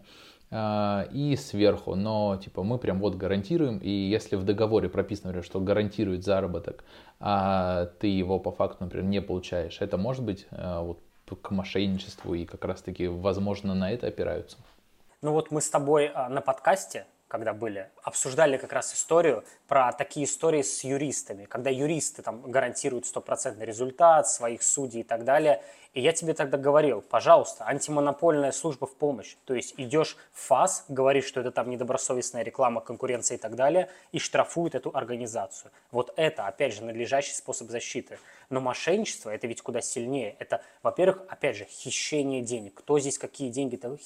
э, 0.49 1.07
и 1.11 1.35
сверху, 1.35 1.95
но 1.95 2.37
типа 2.37 2.63
мы 2.63 2.77
прям 2.77 2.99
вот 2.99 3.15
гарантируем, 3.15 3.79
и 3.79 3.89
если 3.89 4.37
в 4.37 4.43
договоре 4.43 4.87
прописано, 4.87 5.27
например, 5.27 5.43
что 5.43 5.59
гарантирует 5.59 6.23
заработок, 6.23 6.85
а 7.19 7.87
ты 7.99 8.07
его 8.07 8.39
по 8.39 8.51
факту, 8.51 8.85
например, 8.85 9.07
не 9.07 9.21
получаешь, 9.21 9.81
это 9.81 9.97
может 9.97 10.23
быть 10.23 10.47
вот 10.51 10.99
к 11.41 11.51
мошенничеству 11.51 12.33
и 12.33 12.45
как 12.45 12.65
раз-таки, 12.65 13.07
возможно, 13.07 13.75
на 13.75 13.91
это 13.91 14.07
опираются. 14.07 14.57
Ну 15.21 15.33
вот 15.33 15.51
мы 15.51 15.61
с 15.61 15.69
тобой 15.69 16.11
на 16.29 16.41
подкасте 16.41 17.05
когда 17.31 17.53
были, 17.53 17.89
обсуждали 18.03 18.57
как 18.57 18.73
раз 18.73 18.93
историю 18.93 19.45
про 19.65 19.93
такие 19.93 20.25
истории 20.25 20.63
с 20.63 20.83
юристами, 20.83 21.45
когда 21.45 21.69
юристы 21.69 22.21
там 22.21 22.41
гарантируют 22.51 23.05
стопроцентный 23.05 23.65
результат 23.65 24.27
своих 24.27 24.61
судей 24.61 24.99
и 24.99 25.03
так 25.03 25.23
далее. 25.23 25.63
И 25.93 25.99
я 25.99 26.13
тебе 26.13 26.33
тогда 26.33 26.57
говорил, 26.57 27.01
пожалуйста, 27.01 27.65
антимонопольная 27.67 28.53
служба 28.53 28.87
в 28.87 28.95
помощь. 28.95 29.35
То 29.43 29.53
есть 29.53 29.73
идешь 29.75 30.15
в 30.31 30.39
ФАС, 30.47 30.85
говоришь, 30.87 31.25
что 31.25 31.41
это 31.41 31.51
там 31.51 31.69
недобросовестная 31.69 32.43
реклама, 32.43 32.79
конкуренция 32.79 33.37
и 33.37 33.39
так 33.39 33.55
далее, 33.55 33.89
и 34.13 34.19
штрафуют 34.19 34.73
эту 34.73 34.91
организацию. 34.93 35.71
Вот 35.91 36.13
это, 36.15 36.47
опять 36.47 36.73
же, 36.73 36.85
надлежащий 36.85 37.33
способ 37.33 37.69
защиты. 37.69 38.19
Но 38.49 38.61
мошенничество, 38.61 39.29
это 39.29 39.47
ведь 39.47 39.61
куда 39.61 39.81
сильнее. 39.81 40.35
Это, 40.39 40.61
во-первых, 40.81 41.23
опять 41.27 41.57
же, 41.57 41.65
хищение 41.65 42.41
денег. 42.41 42.75
Кто 42.75 42.97
здесь 42.99 43.17
какие 43.17 43.49
деньги-то 43.49 43.97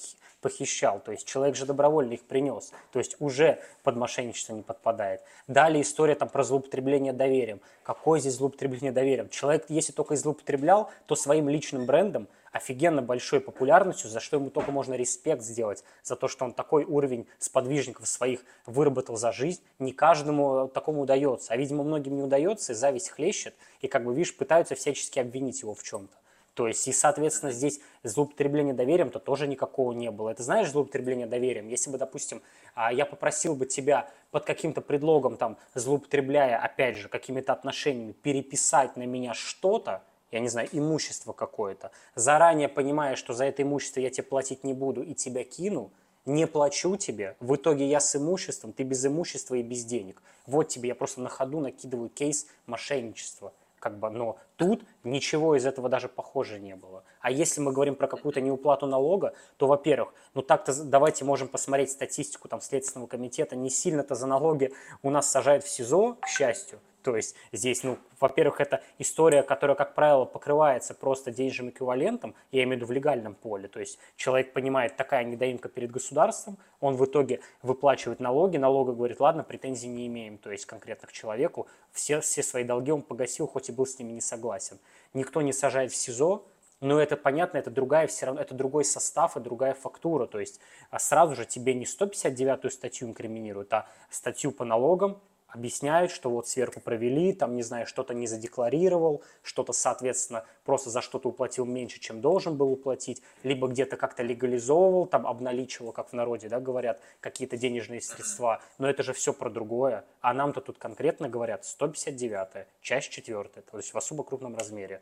похищал? 0.41 0.99
То 0.99 1.11
есть 1.11 1.27
человек 1.27 1.55
же 1.55 1.65
добровольно 1.65 2.13
их 2.13 2.23
принес. 2.23 2.71
То 2.91 2.99
есть 2.99 3.15
уже 3.19 3.59
под 3.83 3.95
мошенничество 3.95 4.53
не 4.53 4.61
подпадает. 4.61 5.21
Далее 5.47 5.81
история 5.81 6.15
там 6.15 6.29
про 6.29 6.43
злоупотребление 6.43 7.13
доверием. 7.13 7.61
Какое 7.83 8.19
здесь 8.19 8.35
злоупотребление 8.35 8.91
доверием? 8.91 9.29
Человек, 9.29 9.65
если 9.69 9.91
только 9.93 10.15
злоупотреблял, 10.15 10.91
то 11.05 11.15
своим 11.15 11.49
личным 11.49 11.74
брендом, 11.83 12.27
офигенно 12.51 13.01
большой 13.01 13.41
популярностью, 13.41 14.09
за 14.09 14.21
что 14.21 14.37
ему 14.37 14.49
только 14.49 14.71
можно 14.71 14.93
респект 14.93 15.41
сделать, 15.41 15.83
за 16.03 16.15
то, 16.15 16.27
что 16.29 16.45
он 16.45 16.53
такой 16.53 16.85
уровень 16.85 17.27
сподвижников 17.37 18.07
своих 18.07 18.45
выработал 18.65 19.17
за 19.17 19.31
жизнь. 19.33 19.61
Не 19.79 19.91
каждому 19.91 20.69
такому 20.69 21.01
удается, 21.01 21.53
а, 21.53 21.57
видимо, 21.57 21.83
многим 21.83 22.15
не 22.15 22.23
удается, 22.23 22.71
и 22.71 22.75
зависть 22.75 23.09
хлещет, 23.09 23.55
и, 23.81 23.87
как 23.87 24.05
бы, 24.05 24.13
видишь, 24.13 24.37
пытаются 24.37 24.75
всячески 24.75 25.19
обвинить 25.19 25.61
его 25.61 25.73
в 25.73 25.83
чем-то. 25.83 26.15
То 26.55 26.69
есть, 26.69 26.87
и, 26.87 26.93
соответственно, 26.93 27.51
здесь 27.51 27.81
злоупотребление 28.03 28.73
доверием, 28.73 29.09
то 29.09 29.19
тоже 29.19 29.45
никакого 29.45 29.91
не 29.91 30.09
было. 30.09 30.29
Это 30.29 30.41
знаешь 30.41 30.69
злоупотребление 30.69 31.27
доверием? 31.27 31.67
Если 31.67 31.89
бы, 31.91 31.97
допустим, 31.97 32.41
а, 32.73 32.93
я 32.93 33.05
попросил 33.05 33.55
бы 33.55 33.65
тебя 33.65 34.09
под 34.31 34.45
каким-то 34.45 34.79
предлогом, 34.79 35.35
там, 35.35 35.57
злоупотребляя, 35.73 36.57
опять 36.57 36.95
же, 36.95 37.09
какими-то 37.09 37.51
отношениями, 37.51 38.13
переписать 38.13 38.95
на 38.95 39.05
меня 39.05 39.33
что-то, 39.33 40.03
я 40.31 40.39
не 40.39 40.49
знаю, 40.49 40.67
имущество 40.71 41.33
какое-то, 41.33 41.91
заранее 42.15 42.69
понимая, 42.69 43.15
что 43.15 43.33
за 43.33 43.45
это 43.45 43.63
имущество 43.63 43.99
я 43.99 44.09
тебе 44.09 44.23
платить 44.23 44.63
не 44.63 44.73
буду 44.73 45.01
и 45.01 45.13
тебя 45.13 45.43
кину, 45.43 45.91
не 46.25 46.47
плачу 46.47 46.95
тебе, 46.95 47.35
в 47.39 47.55
итоге 47.55 47.87
я 47.87 47.99
с 47.99 48.15
имуществом, 48.15 48.73
ты 48.73 48.83
без 48.83 49.05
имущества 49.05 49.55
и 49.55 49.63
без 49.63 49.85
денег. 49.85 50.21
Вот 50.47 50.69
тебе 50.69 50.89
я 50.89 50.95
просто 50.95 51.21
на 51.21 51.29
ходу 51.29 51.59
накидываю 51.59 52.09
кейс 52.09 52.47
мошенничества– 52.65 53.53
как 53.85 53.99
бы, 53.99 54.09
но 54.09 54.39
тут 54.55 54.83
ничего 55.03 55.55
из 55.55 55.63
этого 55.63 55.89
даже 55.89 56.09
похоже 56.09 56.59
не 56.59 56.75
было. 56.75 57.03
А 57.21 57.29
если 57.29 57.61
мы 57.61 57.71
говорим 57.71 57.93
про 57.93 58.07
какую-то 58.07 58.41
неуплату 58.41 58.87
налога, 58.87 59.35
то, 59.57 59.67
во-первых, 59.67 60.11
ну 60.33 60.41
так-то 60.41 60.73
давайте 60.83 61.23
можем 61.23 61.47
посмотреть 61.47 61.91
статистику 61.91 62.47
там 62.47 62.61
Следственного 62.61 63.07
комитета, 63.07 63.55
не 63.55 63.69
сильно-то 63.69 64.15
за 64.15 64.25
налоги 64.25 64.73
у 65.03 65.11
нас 65.11 65.29
сажают 65.29 65.63
в 65.63 65.69
СИЗО, 65.69 66.17
к 66.19 66.27
счастью, 66.27 66.79
то 67.05 67.15
есть 67.15 67.35
здесь, 67.51 67.83
ну, 67.83 67.99
во-первых, 68.19 68.59
это 68.59 68.81
история, 68.97 69.43
которая, 69.43 69.77
как 69.77 69.93
правило, 69.93 70.25
покрывается 70.25 70.95
просто 70.95 71.29
денежным 71.29 71.69
эквивалентом, 71.69 72.33
я 72.51 72.63
имею 72.63 72.79
в 72.79 72.81
виду 72.81 72.85
в 72.87 72.91
легальном 72.91 73.35
поле. 73.35 73.67
То 73.67 73.79
есть 73.79 73.99
человек 74.15 74.53
понимает, 74.53 74.97
такая 74.97 75.23
недоимка 75.23 75.69
перед 75.69 75.91
государством, 75.91 76.57
он 76.79 76.95
в 76.95 77.05
итоге 77.05 77.41
выплачивает 77.61 78.19
налоги, 78.19 78.57
налога 78.57 78.93
говорит, 78.93 79.19
ладно, 79.19 79.43
претензий 79.43 79.87
не 79.87 80.07
имеем, 80.07 80.39
то 80.39 80.51
есть 80.51 80.65
конкретно 80.65 81.07
к 81.07 81.11
человеку, 81.11 81.67
все, 81.91 82.21
все 82.21 82.41
свои 82.41 82.63
долги 82.63 82.91
он 82.91 83.03
погасил, 83.03 83.45
хоть 83.45 83.69
и 83.69 83.71
был 83.71 83.85
с 83.85 83.99
ними 83.99 84.13
не 84.13 84.21
согласен. 84.21 84.79
Никто 85.13 85.43
не 85.43 85.53
сажает 85.53 85.91
в 85.91 85.95
СИЗО, 85.95 86.43
но 86.81 86.99
это 86.99 87.17
понятно, 87.17 87.59
это 87.59 87.69
другая 87.69 88.07
все 88.07 88.25
равно, 88.25 88.41
это 88.41 88.55
другой 88.55 88.83
состав 88.83 89.37
и 89.37 89.39
другая 89.39 89.75
фактура. 89.75 90.25
То 90.25 90.39
есть 90.39 90.59
а 90.89 90.97
сразу 90.97 91.35
же 91.35 91.45
тебе 91.45 91.75
не 91.75 91.85
159-ю 91.85 92.71
статью 92.71 93.07
инкриминируют, 93.09 93.71
а 93.73 93.87
статью 94.09 94.51
по 94.51 94.65
налогам, 94.65 95.21
объясняют, 95.55 96.11
что 96.11 96.29
вот 96.29 96.47
сверху 96.47 96.81
провели, 96.81 97.31
там, 97.31 97.55
не 97.55 97.63
знаю, 97.63 97.87
что-то 97.87 98.13
не 98.13 98.27
задекларировал, 98.27 99.23
что-то, 99.41 99.71
соответственно, 99.71 100.45
просто 100.65 100.89
за 100.89 101.01
что-то 101.01 101.29
уплатил 101.29 101.65
меньше, 101.65 101.99
чем 101.99 102.19
должен 102.21 102.57
был 102.57 102.71
уплатить, 102.71 103.23
либо 103.43 103.67
где-то 103.67 103.95
как-то 103.95 104.21
легализовывал, 104.21 105.05
там, 105.05 105.25
обналичивал, 105.25 105.93
как 105.93 106.09
в 106.09 106.13
народе, 106.13 106.49
да, 106.49 106.59
говорят, 106.59 106.99
какие-то 107.21 107.57
денежные 107.57 108.01
средства, 108.01 108.61
но 108.77 108.89
это 108.89 109.01
же 109.01 109.13
все 109.13 109.33
про 109.33 109.49
другое, 109.49 110.03
а 110.19 110.33
нам-то 110.33 110.59
тут 110.59 110.77
конкретно 110.77 111.29
говорят 111.29 111.65
159 111.65 112.67
часть 112.81 113.09
4 113.09 113.43
то 113.43 113.77
есть 113.77 113.93
в 113.93 113.97
особо 113.97 114.23
крупном 114.23 114.55
размере. 114.57 115.01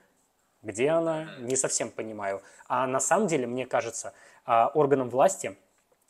Где 0.61 0.89
она, 0.89 1.35
не 1.39 1.57
совсем 1.57 1.89
понимаю. 1.89 2.41
А 2.67 2.87
на 2.87 3.01
самом 3.01 3.27
деле, 3.27 3.47
мне 3.47 3.65
кажется, 3.65 4.13
а, 4.45 4.71
органам 4.73 5.09
власти 5.09 5.57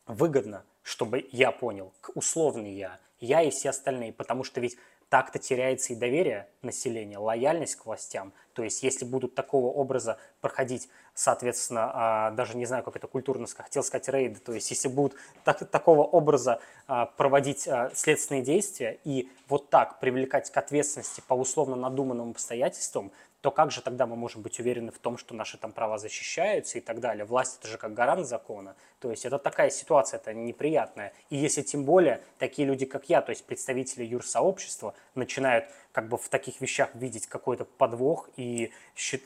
выгодно, 0.06 0.64
чтобы 0.84 1.28
я 1.32 1.52
понял, 1.52 1.94
условный 2.14 2.74
я, 2.74 3.00
я 3.20 3.42
и 3.42 3.50
все 3.50 3.70
остальные, 3.70 4.14
потому 4.14 4.44
что 4.44 4.62
ведь 4.62 4.78
так-то 5.14 5.38
теряется 5.38 5.94
и 5.94 5.96
доверие 5.96 6.48
населения, 6.64 7.20
лояльность 7.20 7.76
к 7.76 7.86
властям. 7.86 8.34
То 8.54 8.64
есть, 8.64 8.82
если 8.82 9.06
будут 9.06 9.36
такого 9.36 9.68
образа 9.68 10.18
проходить, 10.42 10.90
соответственно, 11.14 11.92
а, 11.94 12.32
даже 12.32 12.58
не 12.58 12.66
знаю, 12.66 12.84
как 12.84 12.96
это 12.96 13.06
культурно 13.06 13.46
хотел 13.56 13.84
сказать 13.84 14.10
рейды, 14.10 14.40
то 14.40 14.54
есть, 14.54 14.72
если 14.72 14.88
будут 14.88 15.14
так, 15.44 15.70
такого 15.70 16.02
образа 16.02 16.60
а, 16.88 17.06
проводить 17.06 17.68
а, 17.68 17.92
следственные 17.94 18.42
действия 18.42 19.00
и 19.04 19.30
вот 19.48 19.70
так 19.70 20.00
привлекать 20.00 20.50
к 20.50 20.58
ответственности 20.58 21.22
по 21.28 21.36
условно 21.36 21.76
надуманным 21.76 22.32
обстоятельствам, 22.32 23.12
то 23.44 23.52
как 23.52 23.72
же 23.72 23.82
тогда 23.82 24.08
мы 24.08 24.16
можем 24.16 24.42
быть 24.42 24.58
уверены 24.62 24.90
в 24.94 25.00
том, 25.00 25.18
что 25.18 25.36
наши 25.36 25.58
там 25.58 25.74
права 25.74 25.98
защищаются 25.98 26.78
и 26.78 26.82
так 26.82 27.02
далее? 27.02 27.26
Власть 27.26 27.60
это 27.60 27.68
же 27.68 27.78
как 27.78 27.94
гарант 27.94 28.26
закона. 28.26 28.78
То 29.02 29.12
есть 29.12 29.26
это 29.26 29.38
такая 29.38 29.70
ситуация, 29.70 30.18
это 30.18 30.34
неприятная. 30.34 31.12
И 31.30 31.36
если 31.36 31.62
тем 31.62 31.84
более 31.84 32.22
такие 32.40 32.66
люди, 32.66 32.86
как 32.86 33.10
я, 33.10 33.22
то 33.22 33.32
есть 33.32 33.46
представители 33.46 34.06
юрсообщества, 34.06 34.94
начинают 35.14 35.66
как 35.92 36.08
бы 36.08 36.18
в 36.18 36.30
таких 36.30 36.62
вещах 36.62 36.96
видеть 36.96 37.28
какой-то 37.28 37.66
подвох 37.66 38.30
и 38.38 38.72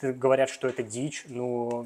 говорят, 0.01 0.49
что 0.49 0.67
это 0.67 0.81
дичь, 0.81 1.25
ну 1.27 1.85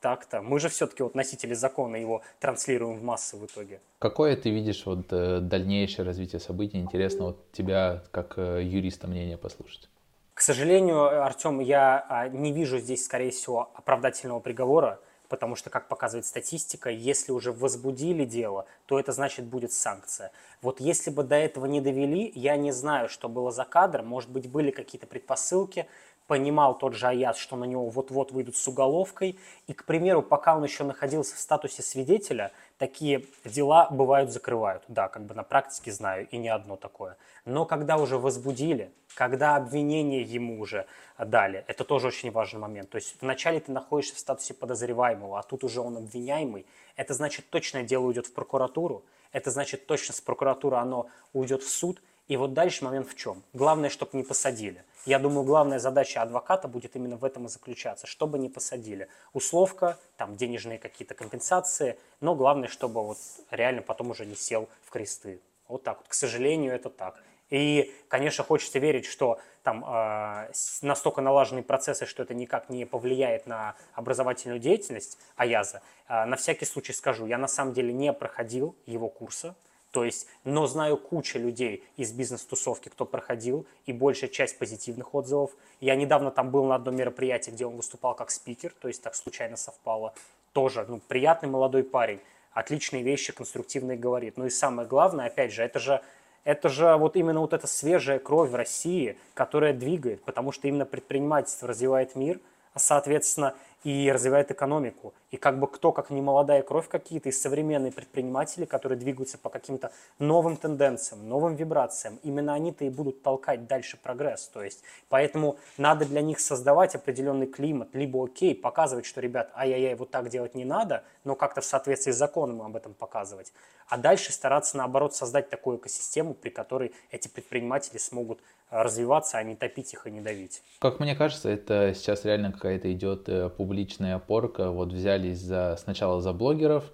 так-то. 0.00 0.42
Мы 0.42 0.60
же 0.60 0.68
все-таки 0.68 1.02
вот 1.02 1.16
носители 1.16 1.54
закона 1.54 1.96
его 1.96 2.22
транслируем 2.38 2.98
в 2.98 3.02
массы 3.02 3.36
в 3.36 3.46
итоге. 3.46 3.80
Какое 3.98 4.36
ты 4.36 4.50
видишь 4.50 4.86
вот 4.86 5.12
э, 5.12 5.40
дальнейшее 5.40 6.06
развитие 6.06 6.38
событий? 6.38 6.78
Интересно 6.78 7.24
вот 7.24 7.50
тебя 7.50 8.04
как 8.12 8.34
э, 8.36 8.62
юриста 8.62 9.08
мнение 9.08 9.38
послушать. 9.38 9.88
К 10.34 10.40
сожалению, 10.40 11.22
Артем, 11.24 11.60
я 11.60 12.04
а, 12.08 12.28
не 12.28 12.52
вижу 12.52 12.78
здесь, 12.80 13.04
скорее 13.04 13.30
всего, 13.30 13.70
оправдательного 13.74 14.40
приговора, 14.40 14.98
потому 15.28 15.54
что, 15.54 15.70
как 15.70 15.86
показывает 15.86 16.26
статистика, 16.26 16.90
если 16.90 17.30
уже 17.30 17.52
возбудили 17.52 18.24
дело, 18.24 18.66
то 18.86 18.98
это 18.98 19.12
значит 19.12 19.44
будет 19.44 19.72
санкция. 19.72 20.32
Вот 20.60 20.80
если 20.80 21.10
бы 21.10 21.22
до 21.22 21.36
этого 21.36 21.66
не 21.66 21.80
довели, 21.80 22.32
я 22.34 22.56
не 22.56 22.72
знаю, 22.72 23.08
что 23.08 23.28
было 23.28 23.52
за 23.52 23.64
кадр, 23.64 24.02
может 24.02 24.28
быть, 24.28 24.50
были 24.50 24.72
какие-то 24.72 25.06
предпосылки, 25.06 25.86
понимал 26.26 26.76
тот 26.76 26.94
же 26.94 27.06
Аяз, 27.06 27.36
что 27.36 27.56
на 27.56 27.64
него 27.64 27.88
вот-вот 27.88 28.32
выйдут 28.32 28.56
с 28.56 28.66
уголовкой. 28.68 29.38
И, 29.66 29.72
к 29.72 29.84
примеру, 29.84 30.22
пока 30.22 30.56
он 30.56 30.64
еще 30.64 30.84
находился 30.84 31.36
в 31.36 31.38
статусе 31.38 31.82
свидетеля, 31.82 32.52
такие 32.78 33.24
дела 33.44 33.88
бывают 33.90 34.30
закрывают. 34.30 34.82
Да, 34.88 35.08
как 35.08 35.24
бы 35.24 35.34
на 35.34 35.42
практике 35.42 35.92
знаю, 35.92 36.28
и 36.28 36.36
не 36.36 36.48
одно 36.48 36.76
такое. 36.76 37.16
Но 37.44 37.66
когда 37.66 37.96
уже 37.96 38.18
возбудили, 38.18 38.90
когда 39.14 39.56
обвинение 39.56 40.22
ему 40.22 40.60
уже 40.60 40.86
дали, 41.18 41.64
это 41.66 41.84
тоже 41.84 42.08
очень 42.08 42.30
важный 42.30 42.60
момент. 42.60 42.90
То 42.90 42.96
есть 42.96 43.16
вначале 43.20 43.60
ты 43.60 43.72
находишься 43.72 44.16
в 44.16 44.18
статусе 44.18 44.54
подозреваемого, 44.54 45.38
а 45.38 45.42
тут 45.42 45.64
уже 45.64 45.80
он 45.80 45.98
обвиняемый. 45.98 46.66
Это 46.96 47.14
значит, 47.14 47.50
точно 47.50 47.82
дело 47.82 48.06
уйдет 48.06 48.26
в 48.26 48.32
прокуратуру, 48.32 49.04
это 49.32 49.50
значит, 49.50 49.86
точно 49.86 50.14
с 50.14 50.20
прокуратуры 50.20 50.76
оно 50.76 51.08
уйдет 51.32 51.62
в 51.62 51.68
суд– 51.68 52.00
и 52.26 52.36
вот 52.36 52.54
дальше 52.54 52.84
момент 52.84 53.08
в 53.08 53.14
чем? 53.16 53.42
Главное, 53.52 53.90
чтобы 53.90 54.12
не 54.14 54.22
посадили. 54.22 54.82
Я 55.06 55.18
думаю, 55.18 55.44
главная 55.44 55.78
задача 55.78 56.22
адвоката 56.22 56.66
будет 56.66 56.96
именно 56.96 57.16
в 57.16 57.24
этом 57.24 57.44
и 57.44 57.48
заключаться, 57.48 58.06
чтобы 58.06 58.38
не 58.38 58.48
посадили. 58.48 59.08
Условка, 59.34 59.98
там 60.16 60.36
денежные 60.36 60.78
какие-то 60.78 61.14
компенсации, 61.14 61.98
но 62.20 62.34
главное, 62.34 62.68
чтобы 62.68 63.04
вот 63.04 63.18
реально 63.50 63.82
потом 63.82 64.10
уже 64.10 64.24
не 64.24 64.34
сел 64.34 64.68
в 64.82 64.90
кресты. 64.90 65.40
Вот 65.68 65.82
так 65.82 65.98
вот. 65.98 66.08
К 66.08 66.14
сожалению, 66.14 66.74
это 66.74 66.88
так. 66.88 67.22
И, 67.50 67.94
конечно, 68.08 68.42
хочется 68.42 68.78
верить, 68.78 69.04
что 69.04 69.38
там 69.62 69.84
э, 69.84 70.52
настолько 70.80 71.20
налаженные 71.20 71.62
процессы, 71.62 72.06
что 72.06 72.22
это 72.22 72.32
никак 72.32 72.70
не 72.70 72.86
повлияет 72.86 73.46
на 73.46 73.76
образовательную 73.92 74.58
деятельность 74.58 75.18
Аяза. 75.36 75.82
Э, 76.08 76.24
на 76.24 76.36
всякий 76.36 76.64
случай 76.64 76.94
скажу, 76.94 77.26
я 77.26 77.36
на 77.36 77.48
самом 77.48 77.74
деле 77.74 77.92
не 77.92 78.12
проходил 78.14 78.74
его 78.86 79.08
курса, 79.08 79.54
то 79.94 80.02
есть, 80.02 80.26
но 80.42 80.66
знаю 80.66 80.96
кучу 80.96 81.38
людей 81.38 81.84
из 81.96 82.10
бизнес-тусовки, 82.10 82.88
кто 82.88 83.06
проходил, 83.06 83.64
и 83.86 83.92
большая 83.92 84.28
часть 84.28 84.58
позитивных 84.58 85.14
отзывов. 85.14 85.52
Я 85.80 85.94
недавно 85.94 86.32
там 86.32 86.50
был 86.50 86.64
на 86.64 86.74
одном 86.74 86.96
мероприятии, 86.96 87.52
где 87.52 87.64
он 87.64 87.76
выступал 87.76 88.16
как 88.16 88.32
спикер, 88.32 88.74
то 88.80 88.88
есть 88.88 89.00
так 89.02 89.14
случайно 89.14 89.56
совпало. 89.56 90.12
Тоже, 90.52 90.84
ну, 90.88 91.00
приятный 91.06 91.48
молодой 91.48 91.84
парень, 91.84 92.18
отличные 92.50 93.04
вещи, 93.04 93.32
конструктивные 93.32 93.96
говорит. 93.96 94.36
Ну 94.36 94.46
и 94.46 94.50
самое 94.50 94.88
главное, 94.88 95.26
опять 95.26 95.52
же, 95.52 95.62
это 95.62 95.78
же 95.78 96.02
это 96.42 96.68
же 96.68 96.96
вот 96.96 97.14
именно 97.14 97.38
вот 97.38 97.52
эта 97.52 97.68
свежая 97.68 98.18
кровь 98.18 98.50
в 98.50 98.56
России, 98.56 99.16
которая 99.32 99.72
двигает, 99.72 100.24
потому 100.24 100.50
что 100.50 100.66
именно 100.66 100.86
предпринимательство 100.86 101.68
развивает 101.68 102.16
мир, 102.16 102.40
а 102.72 102.80
соответственно 102.80 103.54
и 103.84 104.10
развивает 104.10 104.50
экономику. 104.50 105.14
И 105.30 105.36
как 105.36 105.58
бы 105.58 105.68
кто, 105.68 105.92
как 105.92 106.10
не 106.10 106.22
молодая 106.22 106.62
кровь 106.62 106.88
какие-то, 106.88 107.28
и 107.28 107.32
современные 107.32 107.92
предприниматели, 107.92 108.64
которые 108.64 108.98
двигаются 108.98 109.38
по 109.38 109.50
каким-то 109.50 109.92
новым 110.18 110.56
тенденциям, 110.56 111.28
новым 111.28 111.54
вибрациям, 111.54 112.18
именно 112.22 112.54
они-то 112.54 112.84
и 112.84 112.88
будут 112.88 113.22
толкать 113.22 113.66
дальше 113.66 113.98
прогресс. 114.02 114.48
То 114.48 114.64
есть, 114.64 114.82
поэтому 115.08 115.58
надо 115.76 116.06
для 116.06 116.22
них 116.22 116.40
создавать 116.40 116.94
определенный 116.94 117.46
климат, 117.46 117.90
либо 117.92 118.24
окей, 118.24 118.54
показывать, 118.54 119.04
что, 119.04 119.20
ребят, 119.20 119.50
ай-яй-яй, 119.54 119.94
вот 119.94 120.10
так 120.10 120.30
делать 120.30 120.54
не 120.54 120.64
надо, 120.64 121.04
но 121.24 121.36
как-то 121.36 121.60
в 121.60 121.64
соответствии 121.64 122.12
с 122.12 122.16
законом 122.16 122.62
об 122.62 122.76
этом 122.76 122.94
показывать. 122.94 123.52
А 123.88 123.98
дальше 123.98 124.32
стараться, 124.32 124.78
наоборот, 124.78 125.14
создать 125.14 125.50
такую 125.50 125.76
экосистему, 125.76 126.32
при 126.32 126.48
которой 126.48 126.92
эти 127.10 127.28
предприниматели 127.28 127.98
смогут 127.98 128.40
развиваться, 128.70 129.38
а 129.38 129.42
не 129.42 129.54
топить 129.54 129.92
их 129.92 130.06
и 130.06 130.10
не 130.10 130.20
давить. 130.20 130.62
Как 130.80 130.98
мне 131.00 131.14
кажется, 131.14 131.48
это 131.48 131.92
сейчас 131.94 132.24
реально 132.24 132.50
какая-то 132.50 132.92
идет 132.92 133.28
э, 133.28 133.48
публичная 133.74 134.14
опорка. 134.14 134.70
Вот 134.70 134.92
взялись 134.92 135.40
за, 135.40 135.76
сначала 135.82 136.20
за 136.20 136.32
блогеров, 136.32 136.92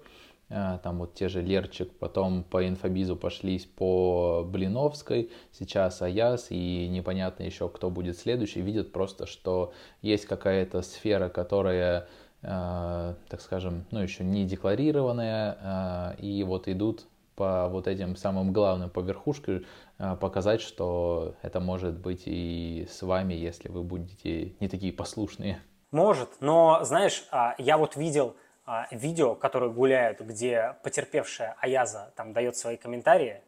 э, 0.49 0.79
там 0.81 0.97
вот 0.97 1.13
те 1.13 1.29
же 1.29 1.39
Лерчик, 1.39 1.91
потом 1.99 2.43
по 2.43 2.67
инфобизу 2.67 3.15
пошлись 3.15 3.65
по 3.65 4.43
Блиновской, 4.43 5.29
сейчас 5.51 6.01
Аяс 6.01 6.47
и 6.49 6.87
непонятно 6.87 7.43
еще, 7.43 7.69
кто 7.69 7.91
будет 7.91 8.17
следующий, 8.17 8.61
видят 8.61 8.91
просто, 8.91 9.27
что 9.27 9.73
есть 10.01 10.25
какая-то 10.25 10.81
сфера, 10.81 11.29
которая 11.29 12.07
э, 12.41 13.13
так 13.29 13.41
скажем, 13.41 13.85
ну 13.91 13.99
еще 13.99 14.23
не 14.23 14.45
декларированная, 14.45 16.15
и 16.19 16.43
вот 16.43 16.67
идут 16.67 17.05
по 17.35 17.69
вот 17.69 17.87
этим 17.87 18.15
самым 18.15 18.53
главным, 18.53 18.89
по 18.89 19.01
верхушке, 19.01 19.63
э, 19.99 20.15
показать, 20.19 20.61
что 20.61 21.35
это 21.43 21.59
может 21.59 21.99
быть 21.99 22.23
и 22.25 22.87
с 22.89 23.03
вами, 23.03 23.35
если 23.35 23.69
вы 23.69 23.83
будете 23.83 24.53
не 24.59 24.67
такие 24.67 24.91
послушные. 24.91 25.61
Может, 25.91 26.29
но 26.39 26.83
знаешь, 26.83 27.27
а, 27.31 27.55
я 27.57 27.77
вот 27.77 27.95
видел 27.95 28.35
а, 28.65 28.87
видео, 28.91 29.35
которые 29.35 29.71
гуляют, 29.71 30.21
где 30.21 30.75
потерпевшая 30.83 31.55
Аяза 31.59 32.13
там 32.15 32.33
дает 32.33 32.55
свои 32.55 32.77
комментарии. 32.77 33.41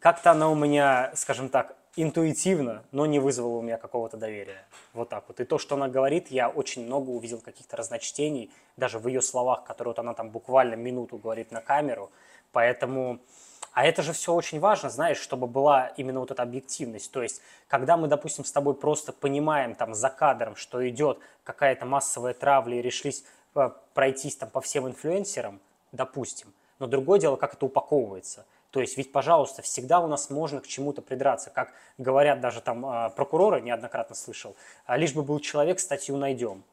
Как-то 0.00 0.30
она 0.30 0.50
у 0.50 0.54
меня, 0.54 1.12
скажем 1.14 1.48
так, 1.48 1.76
интуитивно, 1.96 2.84
но 2.92 3.06
не 3.06 3.18
вызвало 3.18 3.56
у 3.56 3.62
меня 3.62 3.76
какого-то 3.76 4.16
доверия. 4.16 4.64
Вот 4.92 5.08
так 5.08 5.24
вот. 5.26 5.40
И 5.40 5.44
то, 5.44 5.58
что 5.58 5.74
она 5.74 5.88
говорит, 5.88 6.28
я 6.28 6.48
очень 6.48 6.86
много 6.86 7.10
увидел 7.10 7.40
каких-то 7.40 7.76
разночтений, 7.76 8.52
даже 8.76 8.98
в 8.98 9.08
ее 9.08 9.20
словах, 9.20 9.64
которые 9.64 9.90
вот 9.90 9.98
она 9.98 10.14
там 10.14 10.30
буквально 10.30 10.74
минуту 10.74 11.16
говорит 11.18 11.50
на 11.50 11.60
камеру– 11.60 12.10
Поэтому, 12.52 13.20
а 13.78 13.84
это 13.84 14.02
же 14.02 14.12
все 14.12 14.34
очень 14.34 14.58
важно, 14.58 14.90
знаешь, 14.90 15.18
чтобы 15.18 15.46
была 15.46 15.92
именно 15.96 16.18
вот 16.18 16.32
эта 16.32 16.42
объективность. 16.42 17.12
То 17.12 17.22
есть, 17.22 17.40
когда 17.68 17.96
мы, 17.96 18.08
допустим, 18.08 18.44
с 18.44 18.50
тобой 18.50 18.74
просто 18.74 19.12
понимаем 19.12 19.76
там 19.76 19.94
за 19.94 20.10
кадром, 20.10 20.56
что 20.56 20.86
идет 20.88 21.20
какая-то 21.44 21.86
массовая 21.86 22.34
травля 22.34 22.80
и 22.80 22.82
решились 22.82 23.22
э, 23.54 23.70
пройтись 23.94 24.34
там 24.34 24.50
по 24.50 24.60
всем 24.60 24.88
инфлюенсерам, 24.88 25.60
допустим, 25.92 26.52
но 26.80 26.88
другое 26.88 27.20
дело, 27.20 27.36
как 27.36 27.54
это 27.54 27.66
упаковывается. 27.66 28.46
То 28.72 28.80
есть, 28.80 28.96
ведь, 28.96 29.12
пожалуйста, 29.12 29.62
всегда 29.62 30.00
у 30.00 30.08
нас 30.08 30.28
можно 30.28 30.60
к 30.60 30.66
чему-то 30.66 31.00
придраться. 31.00 31.50
Как 31.50 31.72
говорят 31.98 32.40
даже 32.40 32.60
там 32.60 32.84
э, 32.84 33.10
прокуроры, 33.10 33.60
неоднократно 33.60 34.16
слышал, 34.16 34.56
«А 34.86 34.96
лишь 34.96 35.14
бы 35.14 35.22
был 35.22 35.38
человек, 35.38 35.78
статью 35.78 36.16
найдем. 36.16 36.64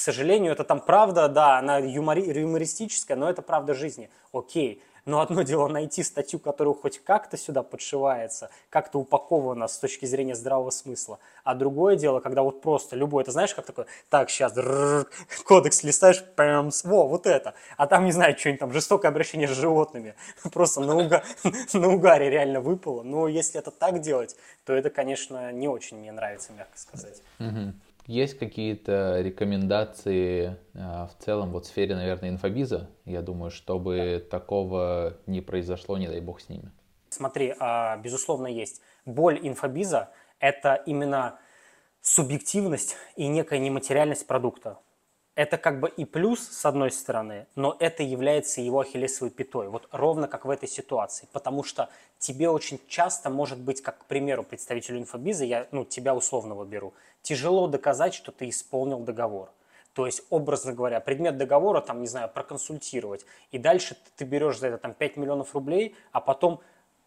К 0.00 0.02
сожалению, 0.02 0.52
это 0.52 0.64
там 0.64 0.80
правда, 0.80 1.28
да, 1.28 1.58
она 1.58 1.76
юмори, 1.76 2.22
юмористическая, 2.22 3.18
но 3.18 3.28
это 3.28 3.42
правда 3.42 3.74
жизни. 3.74 4.08
Окей. 4.32 4.82
Но 5.04 5.20
одно 5.20 5.42
дело 5.50 5.68
найти 5.68 6.02
статью, 6.02 6.40
которая 6.40 6.72
хоть 6.72 7.04
как-то 7.04 7.36
сюда 7.36 7.62
подшивается, 7.62 8.48
как-то 8.70 8.98
упакована 8.98 9.68
с 9.68 9.76
точки 9.76 10.06
зрения 10.06 10.34
здравого 10.34 10.70
смысла. 10.70 11.18
А 11.44 11.54
другое 11.54 11.96
дело, 11.96 12.20
когда 12.20 12.42
вот 12.42 12.62
просто 12.62 12.96
любой, 12.96 13.24
это 13.24 13.32
знаешь, 13.32 13.54
как 13.54 13.66
такое, 13.66 13.84
так, 14.08 14.30
сейчас 14.30 14.54
кодекс 15.44 15.82
листаешь, 15.82 16.24
пэмс, 16.34 16.84
во, 16.84 17.06
вот 17.06 17.26
это. 17.26 17.52
А 17.76 17.86
там, 17.86 18.06
не 18.06 18.12
знаю, 18.12 18.38
что-нибудь 18.38 18.60
там, 18.60 18.72
жестокое 18.72 19.10
обращение 19.10 19.48
с 19.48 19.52
животными. 19.52 20.14
Просто 20.50 20.80
на, 20.80 20.96
уга, 20.96 21.24
на 21.74 21.88
угаре 21.88 22.30
реально 22.30 22.62
выпало. 22.62 23.02
Но 23.02 23.28
если 23.28 23.60
это 23.60 23.70
так 23.70 24.00
делать, 24.00 24.34
то 24.64 24.72
это, 24.72 24.88
конечно, 24.88 25.52
не 25.52 25.68
очень 25.68 25.98
мне 25.98 26.10
нравится, 26.10 26.54
мягко 26.54 26.78
сказать. 26.78 27.20
Есть 28.06 28.38
какие-то 28.38 29.20
рекомендации 29.20 30.56
а, 30.74 31.06
в 31.06 31.22
целом 31.22 31.52
вот 31.52 31.64
в 31.64 31.68
сфере, 31.68 31.94
наверное, 31.94 32.30
инфобиза, 32.30 32.88
я 33.04 33.22
думаю, 33.22 33.50
чтобы 33.50 34.26
такого 34.30 35.16
не 35.26 35.40
произошло, 35.40 35.98
не 35.98 36.08
дай 36.08 36.20
бог 36.20 36.40
с 36.40 36.48
ними? 36.48 36.70
Смотри, 37.10 37.54
а, 37.58 37.96
безусловно, 37.98 38.46
есть. 38.46 38.80
Боль 39.04 39.38
инфобиза– 39.42 40.10
это 40.40 40.74
именно 40.86 41.38
субъективность 42.00 42.96
и 43.16 43.26
некая 43.28 43.58
нематериальность 43.58 44.26
продукта 44.26 44.78
это 45.40 45.56
как 45.56 45.80
бы 45.80 45.88
и 45.88 46.04
плюс 46.04 46.40
с 46.40 46.66
одной 46.66 46.90
стороны, 46.90 47.46
но 47.54 47.74
это 47.78 48.02
является 48.02 48.60
его 48.60 48.80
ахиллесовой 48.80 49.30
пятой, 49.30 49.68
вот 49.68 49.88
ровно 49.90 50.28
как 50.28 50.44
в 50.44 50.50
этой 50.50 50.68
ситуации, 50.68 51.28
потому 51.32 51.62
что 51.62 51.88
тебе 52.18 52.50
очень 52.50 52.78
часто 52.88 53.30
может 53.30 53.58
быть, 53.58 53.80
как 53.80 54.00
к 54.00 54.04
примеру 54.04 54.42
представителю 54.42 54.98
инфобиза, 54.98 55.44
я 55.44 55.66
ну, 55.72 55.86
тебя 55.86 56.14
условного 56.14 56.66
беру, 56.66 56.92
тяжело 57.22 57.66
доказать, 57.66 58.14
что 58.14 58.32
ты 58.32 58.48
исполнил 58.48 59.00
договор. 59.00 59.52
То 59.92 60.06
есть, 60.06 60.22
образно 60.30 60.72
говоря, 60.72 61.00
предмет 61.00 61.36
договора, 61.36 61.80
там, 61.80 62.00
не 62.00 62.06
знаю, 62.06 62.28
проконсультировать, 62.28 63.26
и 63.50 63.58
дальше 63.58 63.96
ты 64.16 64.24
берешь 64.24 64.58
за 64.58 64.68
это 64.68 64.78
там 64.78 64.94
5 64.94 65.16
миллионов 65.16 65.54
рублей, 65.54 65.96
а 66.12 66.20
потом 66.20 66.60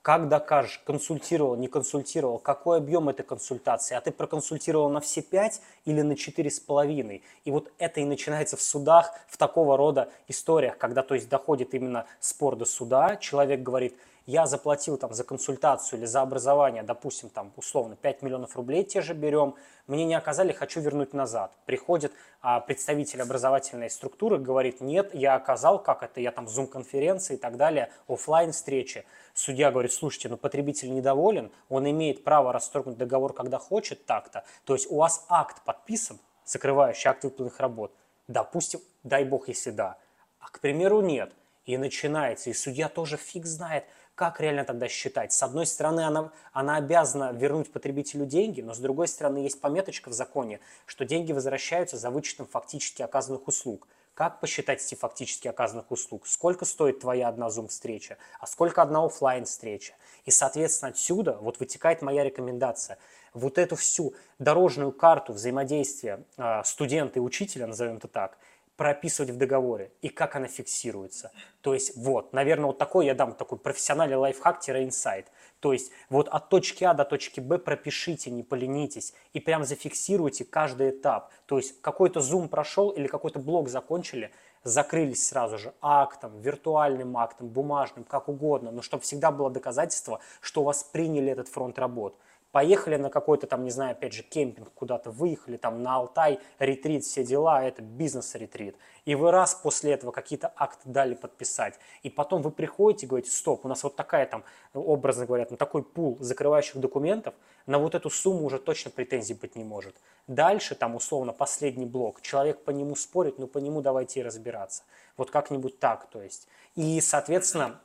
как 0.04 0.28
докажешь, 0.28 0.82
консультировал, 0.86 1.56
не 1.56 1.70
консультировал, 1.70 2.38
какой 2.38 2.78
объем 2.80 3.08
этой 3.08 3.24
консультации, 3.24 3.96
а 3.96 4.02
ты 4.02 4.12
проконсультировал 4.12 4.90
на 4.90 5.00
все 5.00 5.22
пять 5.22 5.62
или 5.86 6.02
на 6.02 6.18
четыре 6.18 6.52
с 6.52 6.60
половиной. 6.60 7.24
И 7.46 7.52
вот 7.52 7.72
это 7.78 8.02
и 8.02 8.04
начинается 8.04 8.58
в 8.58 8.62
судах, 8.62 9.14
в 9.30 9.38
такого 9.38 9.78
рода 9.78 10.12
историях, 10.28 10.78
когда 10.78 11.04
то 11.04 11.16
есть 11.16 11.30
доходит 11.30 11.74
именно 11.74 12.06
спор 12.20 12.58
до 12.58 12.66
суда, 12.66 13.16
человек 13.16 13.64
говорит, 13.64 13.96
я 14.26 14.46
заплатил 14.46 14.98
там 14.98 15.14
за 15.14 15.24
консультацию 15.24 16.00
или 16.00 16.06
за 16.06 16.22
образование, 16.22 16.84
допустим, 16.84 17.30
там 17.30 17.52
условно 17.56 17.96
5 17.96 18.22
миллионов 18.22 18.56
рублей 18.56 18.84
те 18.84 19.02
же 19.02 19.14
берем, 19.14 19.56
мне 19.88 20.06
не 20.06 20.16
оказали, 20.16 20.54
хочу 20.54 20.80
вернуть 20.80 21.14
назад. 21.14 21.52
Приходит 21.66 22.14
а, 22.42 22.60
представитель 22.60 23.22
образовательной 23.22 23.90
структуры, 23.90 24.38
говорит, 24.38 24.82
нет, 24.82 25.14
я 25.14 25.36
оказал, 25.36 25.82
как 25.82 26.04
это, 26.04 26.22
я 26.22 26.32
там 26.32 26.48
зум-конференции 26.48 27.36
и 27.36 27.38
так 27.38 27.58
далее, 27.58 27.92
офлайн 28.08 28.52
встречи 28.52 29.06
судья 29.34 29.72
говорит, 29.72 29.92
слушайте, 29.92 30.30
ну 30.30 30.38
потребитель 30.38 30.94
недоволен, 30.94 31.52
он 31.70 31.90
имеет 31.90 32.24
право 32.24 32.54
расторгнуть 32.54 32.98
договор, 32.98 33.34
когда 33.34 33.58
хочет 33.58 34.06
так-то. 34.06 34.44
То 34.66 34.74
есть 34.74 34.90
у 34.90 34.98
вас 34.98 35.26
акт 35.30 35.62
подписан, 35.64 36.20
закрывающий 36.46 37.10
акт 37.10 37.24
выполненных 37.24 37.60
работ. 37.60 37.94
Допустим, 38.28 38.80
дай 39.04 39.26
бог, 39.26 39.48
если 39.48 39.72
да. 39.72 39.98
А, 40.40 40.48
к 40.50 40.60
примеру, 40.60 41.02
нет. 41.02 41.34
И 41.66 41.78
начинается, 41.78 42.50
и 42.50 42.54
судья 42.54 42.90
тоже 42.90 43.18
фиг 43.18 43.46
знает, 43.46 43.86
как 44.16 44.40
реально 44.40 44.64
тогда 44.64 44.88
считать? 44.88 45.34
С 45.34 45.42
одной 45.42 45.66
стороны, 45.66 46.02
она, 46.02 46.32
она 46.52 46.76
обязана 46.76 47.32
вернуть 47.32 47.72
потребителю 47.72 48.26
деньги, 48.26 48.62
но 48.62 48.74
с 48.74 48.80
другой 48.80 49.08
стороны, 49.08 49.40
есть 49.40 49.60
пометочка 49.60 50.10
в 50.10 50.14
законе, 50.14 50.60
что 50.86 51.06
деньги 51.06 51.32
возвращаются 51.32 51.98
за 51.98 52.12
вычетом 52.12 52.46
фактически 52.46 53.02
оказанных 53.02 53.48
услуг. 53.48 53.88
Как 54.14 54.40
посчитать 54.40 54.84
эти 54.84 54.94
фактически 54.94 55.48
оказанных 55.48 55.90
услуг? 55.90 56.28
Сколько 56.28 56.66
стоит 56.66 57.00
твоя 57.00 57.30
одна 57.30 57.48
Zoom-встреча? 57.48 58.18
А 58.40 58.46
сколько 58.46 58.84
одна 58.84 59.04
офлайн 59.04 59.46
встреча 59.46 59.94
И, 60.26 60.32
соответственно, 60.32 60.92
отсюда 60.92 61.40
вот 61.42 61.60
вытекает 61.60 62.04
моя 62.04 62.24
рекомендация. 62.24 63.00
Вот 63.34 63.58
эту 63.58 63.76
всю 63.76 64.14
дорожную 64.38 64.92
карту 64.92 65.34
взаимодействия 65.34 66.24
э, 66.38 66.62
студента 66.64 67.18
и 67.18 67.22
учителя, 67.24 67.66
назовем 67.66 67.98
это 67.98 68.08
так, 68.08 68.38
прописывать 68.76 69.32
в 69.32 69.38
договоре 69.38 69.92
и 70.02 70.10
как 70.10 70.36
она 70.36 70.48
фиксируется. 70.48 71.32
То 71.62 71.74
есть 71.74 71.96
вот, 71.96 72.34
наверное, 72.34 72.68
вот 72.68 72.78
такой 72.78 73.06
я 73.06 73.14
дам 73.14 73.34
такой 73.34 73.58
профессиональный 73.58 74.16
лайфхак-инсайт. 74.16 75.28
То 75.60 75.74
есть 75.74 75.92
вот 76.10 76.28
от 76.28 76.50
точки 76.50 76.84
А 76.84 76.94
до 76.94 77.06
точки 77.06 77.40
Б 77.40 77.60
пропишите, 77.60 78.32
не 78.32 78.44
поленитесь, 78.44 79.14
и 79.34 79.40
прям 79.40 79.64
зафиксируйте 79.64 80.44
каждый 80.46 80.90
этап. 80.90 81.32
То 81.46 81.58
есть 81.58 81.82
какой-то 81.82 82.20
зум 82.20 82.50
прошел 82.50 82.90
или 82.90 83.08
какой-то 83.08 83.40
блок 83.40 83.70
закончили, 83.70 84.32
закрылись 84.64 85.28
сразу 85.28 85.58
же 85.58 85.74
актом, 85.82 86.40
виртуальным 86.40 87.18
актом, 87.18 87.50
бумажным, 87.50 88.04
как 88.04 88.30
угодно, 88.30 88.72
но 88.72 88.82
чтобы 88.82 89.04
всегда 89.04 89.32
было 89.32 89.50
доказательство, 89.50 90.20
что 90.42 90.62
у 90.62 90.64
вас 90.64 90.84
приняли 90.84 91.32
этот 91.32 91.48
фронт 91.48 91.78
работ 91.78 92.18
поехали 92.54 92.98
на 92.98 93.10
какой-то 93.10 93.48
там, 93.48 93.64
не 93.64 93.72
знаю, 93.72 93.94
опять 93.94 94.14
же, 94.14 94.22
кемпинг 94.22 94.72
куда-то, 94.76 95.10
выехали 95.10 95.58
там 95.58 95.82
на 95.82 95.96
Алтай, 95.96 96.40
ретрит, 96.60 97.04
все 97.04 97.24
дела, 97.24 97.66
это 97.66 97.82
бизнес-ретрит. 97.82 98.78
И 99.06 99.16
вы 99.16 99.32
раз 99.32 99.56
после 99.56 99.94
этого 99.94 100.12
какие-то 100.12 100.54
акты 100.56 100.88
дали 100.88 101.16
подписать. 101.16 101.80
И 102.04 102.12
потом 102.12 102.44
вы 102.44 102.52
приходите 102.52 103.08
и 103.08 103.10
говорите, 103.10 103.32
стоп, 103.32 103.66
у 103.66 103.68
нас 103.68 103.84
вот 103.84 103.96
такая 103.96 104.28
там, 104.28 104.44
образно 104.76 105.26
говоря, 105.26 105.46
там 105.46 105.58
такой 105.58 105.82
пул 105.82 106.18
закрывающих 106.20 106.78
документов, 106.78 107.34
на 107.66 107.80
вот 107.80 107.96
эту 107.96 108.12
сумму 108.12 108.46
уже 108.46 108.60
точно 108.60 108.92
претензий 108.92 109.34
быть 109.34 109.56
не 109.56 109.64
может. 109.64 109.96
Дальше 110.28 110.76
там 110.76 110.96
условно 110.96 111.34
последний 111.34 111.88
блок, 111.88 112.22
человек 112.22 112.64
по 112.64 112.70
нему 112.70 112.96
спорит, 112.96 113.40
но 113.40 113.48
по 113.48 113.58
нему 113.58 113.82
давайте 113.82 114.20
и 114.20 114.24
разбираться. 114.24 114.84
Вот 115.18 115.32
как-нибудь 115.32 115.80
так, 115.80 116.08
то 116.12 116.22
есть. 116.22 116.48
И, 116.76 117.02
соответственно, 117.02 117.80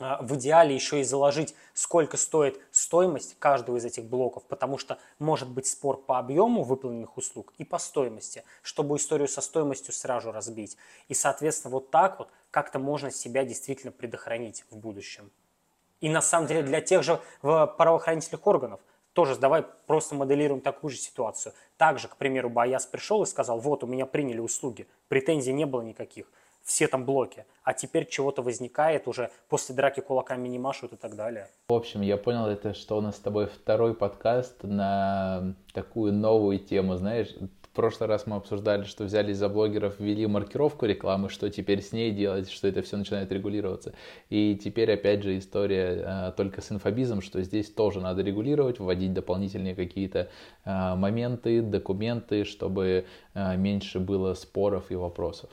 в 0.00 0.34
идеале 0.36 0.74
еще 0.74 1.00
и 1.00 1.04
заложить, 1.04 1.54
сколько 1.74 2.16
стоит 2.16 2.58
стоимость 2.70 3.36
каждого 3.38 3.76
из 3.76 3.84
этих 3.84 4.04
блоков, 4.04 4.44
потому 4.44 4.78
что 4.78 4.98
может 5.18 5.48
быть 5.50 5.66
спор 5.66 6.02
по 6.02 6.18
объему 6.18 6.62
выполненных 6.62 7.16
услуг 7.18 7.52
и 7.58 7.64
по 7.64 7.78
стоимости, 7.78 8.42
чтобы 8.62 8.96
историю 8.96 9.28
со 9.28 9.42
стоимостью 9.42 9.92
сразу 9.92 10.32
разбить. 10.32 10.76
И, 11.08 11.14
соответственно, 11.14 11.72
вот 11.72 11.90
так 11.90 12.18
вот 12.18 12.28
как-то 12.50 12.78
можно 12.78 13.10
себя 13.10 13.44
действительно 13.44 13.92
предохранить 13.92 14.64
в 14.70 14.76
будущем. 14.76 15.30
И 16.00 16.08
на 16.08 16.22
самом 16.22 16.46
деле 16.46 16.62
для 16.62 16.80
тех 16.80 17.02
же 17.02 17.20
правоохранительных 17.42 18.46
органов 18.46 18.80
тоже 19.12 19.36
давай 19.36 19.62
просто 19.86 20.14
моделируем 20.14 20.62
такую 20.62 20.90
же 20.90 20.96
ситуацию. 20.96 21.52
Также, 21.76 22.08
к 22.08 22.16
примеру, 22.16 22.48
Бояс 22.48 22.86
пришел 22.86 23.22
и 23.22 23.26
сказал, 23.26 23.58
вот, 23.58 23.84
у 23.84 23.86
меня 23.86 24.06
приняли 24.06 24.38
услуги, 24.38 24.88
претензий 25.08 25.52
не 25.52 25.66
было 25.66 25.82
никаких 25.82 26.26
все 26.62 26.88
там 26.88 27.04
блоки, 27.04 27.44
а 27.62 27.72
теперь 27.72 28.06
чего-то 28.08 28.42
возникает 28.42 29.08
уже 29.08 29.30
после 29.48 29.74
драки 29.74 30.00
кулаками 30.00 30.48
не 30.48 30.58
машут 30.58 30.92
и 30.92 30.96
так 30.96 31.16
далее. 31.16 31.48
В 31.68 31.74
общем, 31.74 32.00
я 32.00 32.16
понял 32.16 32.46
это, 32.46 32.74
что 32.74 32.98
у 32.98 33.00
нас 33.00 33.16
с 33.16 33.20
тобой 33.20 33.46
второй 33.46 33.94
подкаст 33.94 34.62
на 34.62 35.54
такую 35.72 36.12
новую 36.12 36.58
тему, 36.58 36.96
знаешь, 36.96 37.28
в 37.70 37.76
прошлый 37.76 38.08
раз 38.08 38.26
мы 38.26 38.34
обсуждали, 38.34 38.82
что 38.82 39.04
взялись 39.04 39.36
за 39.36 39.48
блогеров, 39.48 40.00
ввели 40.00 40.26
маркировку 40.26 40.86
рекламы, 40.86 41.28
что 41.28 41.48
теперь 41.50 41.82
с 41.82 41.92
ней 41.92 42.10
делать, 42.10 42.50
что 42.50 42.66
это 42.66 42.82
все 42.82 42.96
начинает 42.96 43.30
регулироваться. 43.30 43.94
И 44.28 44.56
теперь 44.56 44.92
опять 44.92 45.22
же 45.22 45.38
история 45.38 46.02
а, 46.04 46.32
только 46.32 46.62
с 46.62 46.72
инфобизом, 46.72 47.22
что 47.22 47.40
здесь 47.42 47.70
тоже 47.70 48.00
надо 48.00 48.22
регулировать, 48.22 48.80
вводить 48.80 49.12
дополнительные 49.12 49.76
какие-то 49.76 50.28
а, 50.64 50.96
моменты, 50.96 51.62
документы, 51.62 52.44
чтобы 52.44 53.06
а, 53.34 53.54
меньше 53.54 54.00
было 54.00 54.34
споров 54.34 54.90
и 54.90 54.96
вопросов. 54.96 55.50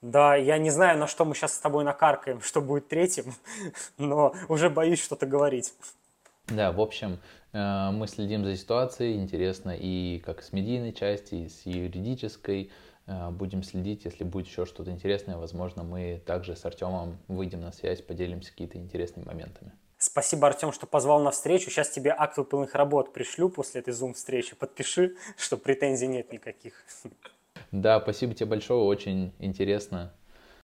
Да, 0.00 0.36
я 0.36 0.58
не 0.58 0.70
знаю, 0.70 0.98
на 0.98 1.06
что 1.06 1.24
мы 1.24 1.34
сейчас 1.34 1.54
с 1.54 1.58
тобой 1.58 1.84
накаркаем, 1.84 2.40
что 2.42 2.60
будет 2.60 2.88
третьим, 2.88 3.34
но 3.98 4.34
уже 4.48 4.70
боюсь 4.70 5.02
что-то 5.02 5.26
говорить. 5.26 5.74
Да, 6.46 6.72
в 6.72 6.80
общем, 6.80 7.18
э, 7.52 7.90
мы 7.90 8.06
следим 8.06 8.44
за 8.44 8.56
ситуацией, 8.56 9.16
интересно 9.16 9.76
и 9.76 10.18
как 10.24 10.42
с 10.42 10.52
медийной 10.52 10.92
части, 10.92 11.34
и 11.34 11.48
с 11.48 11.66
юридической. 11.66 12.70
Э, 13.06 13.30
будем 13.30 13.62
следить, 13.62 14.04
если 14.04 14.24
будет 14.24 14.46
еще 14.46 14.66
что-то 14.66 14.90
интересное, 14.90 15.36
возможно, 15.36 15.82
мы 15.82 16.22
также 16.24 16.56
с 16.56 16.64
Артемом 16.64 17.18
выйдем 17.26 17.60
на 17.60 17.72
связь, 17.72 18.00
поделимся 18.00 18.50
какими-то 18.50 18.78
интересными 18.78 19.26
моментами. 19.26 19.72
Спасибо, 19.98 20.46
Артем, 20.46 20.72
что 20.72 20.86
позвал 20.86 21.20
на 21.20 21.32
встречу. 21.32 21.70
Сейчас 21.70 21.90
тебе 21.90 22.14
акт 22.16 22.36
выполненных 22.38 22.74
работ 22.76 23.12
пришлю 23.12 23.48
после 23.48 23.80
этой 23.80 23.92
зум-встречи. 23.92 24.54
Подпиши, 24.54 25.16
что 25.36 25.56
претензий 25.56 26.06
нет 26.06 26.32
никаких. 26.32 26.84
Да, 27.72 28.00
спасибо 28.00 28.34
тебе 28.34 28.46
большое, 28.50 28.80
очень 28.80 29.32
интересно. 29.38 30.12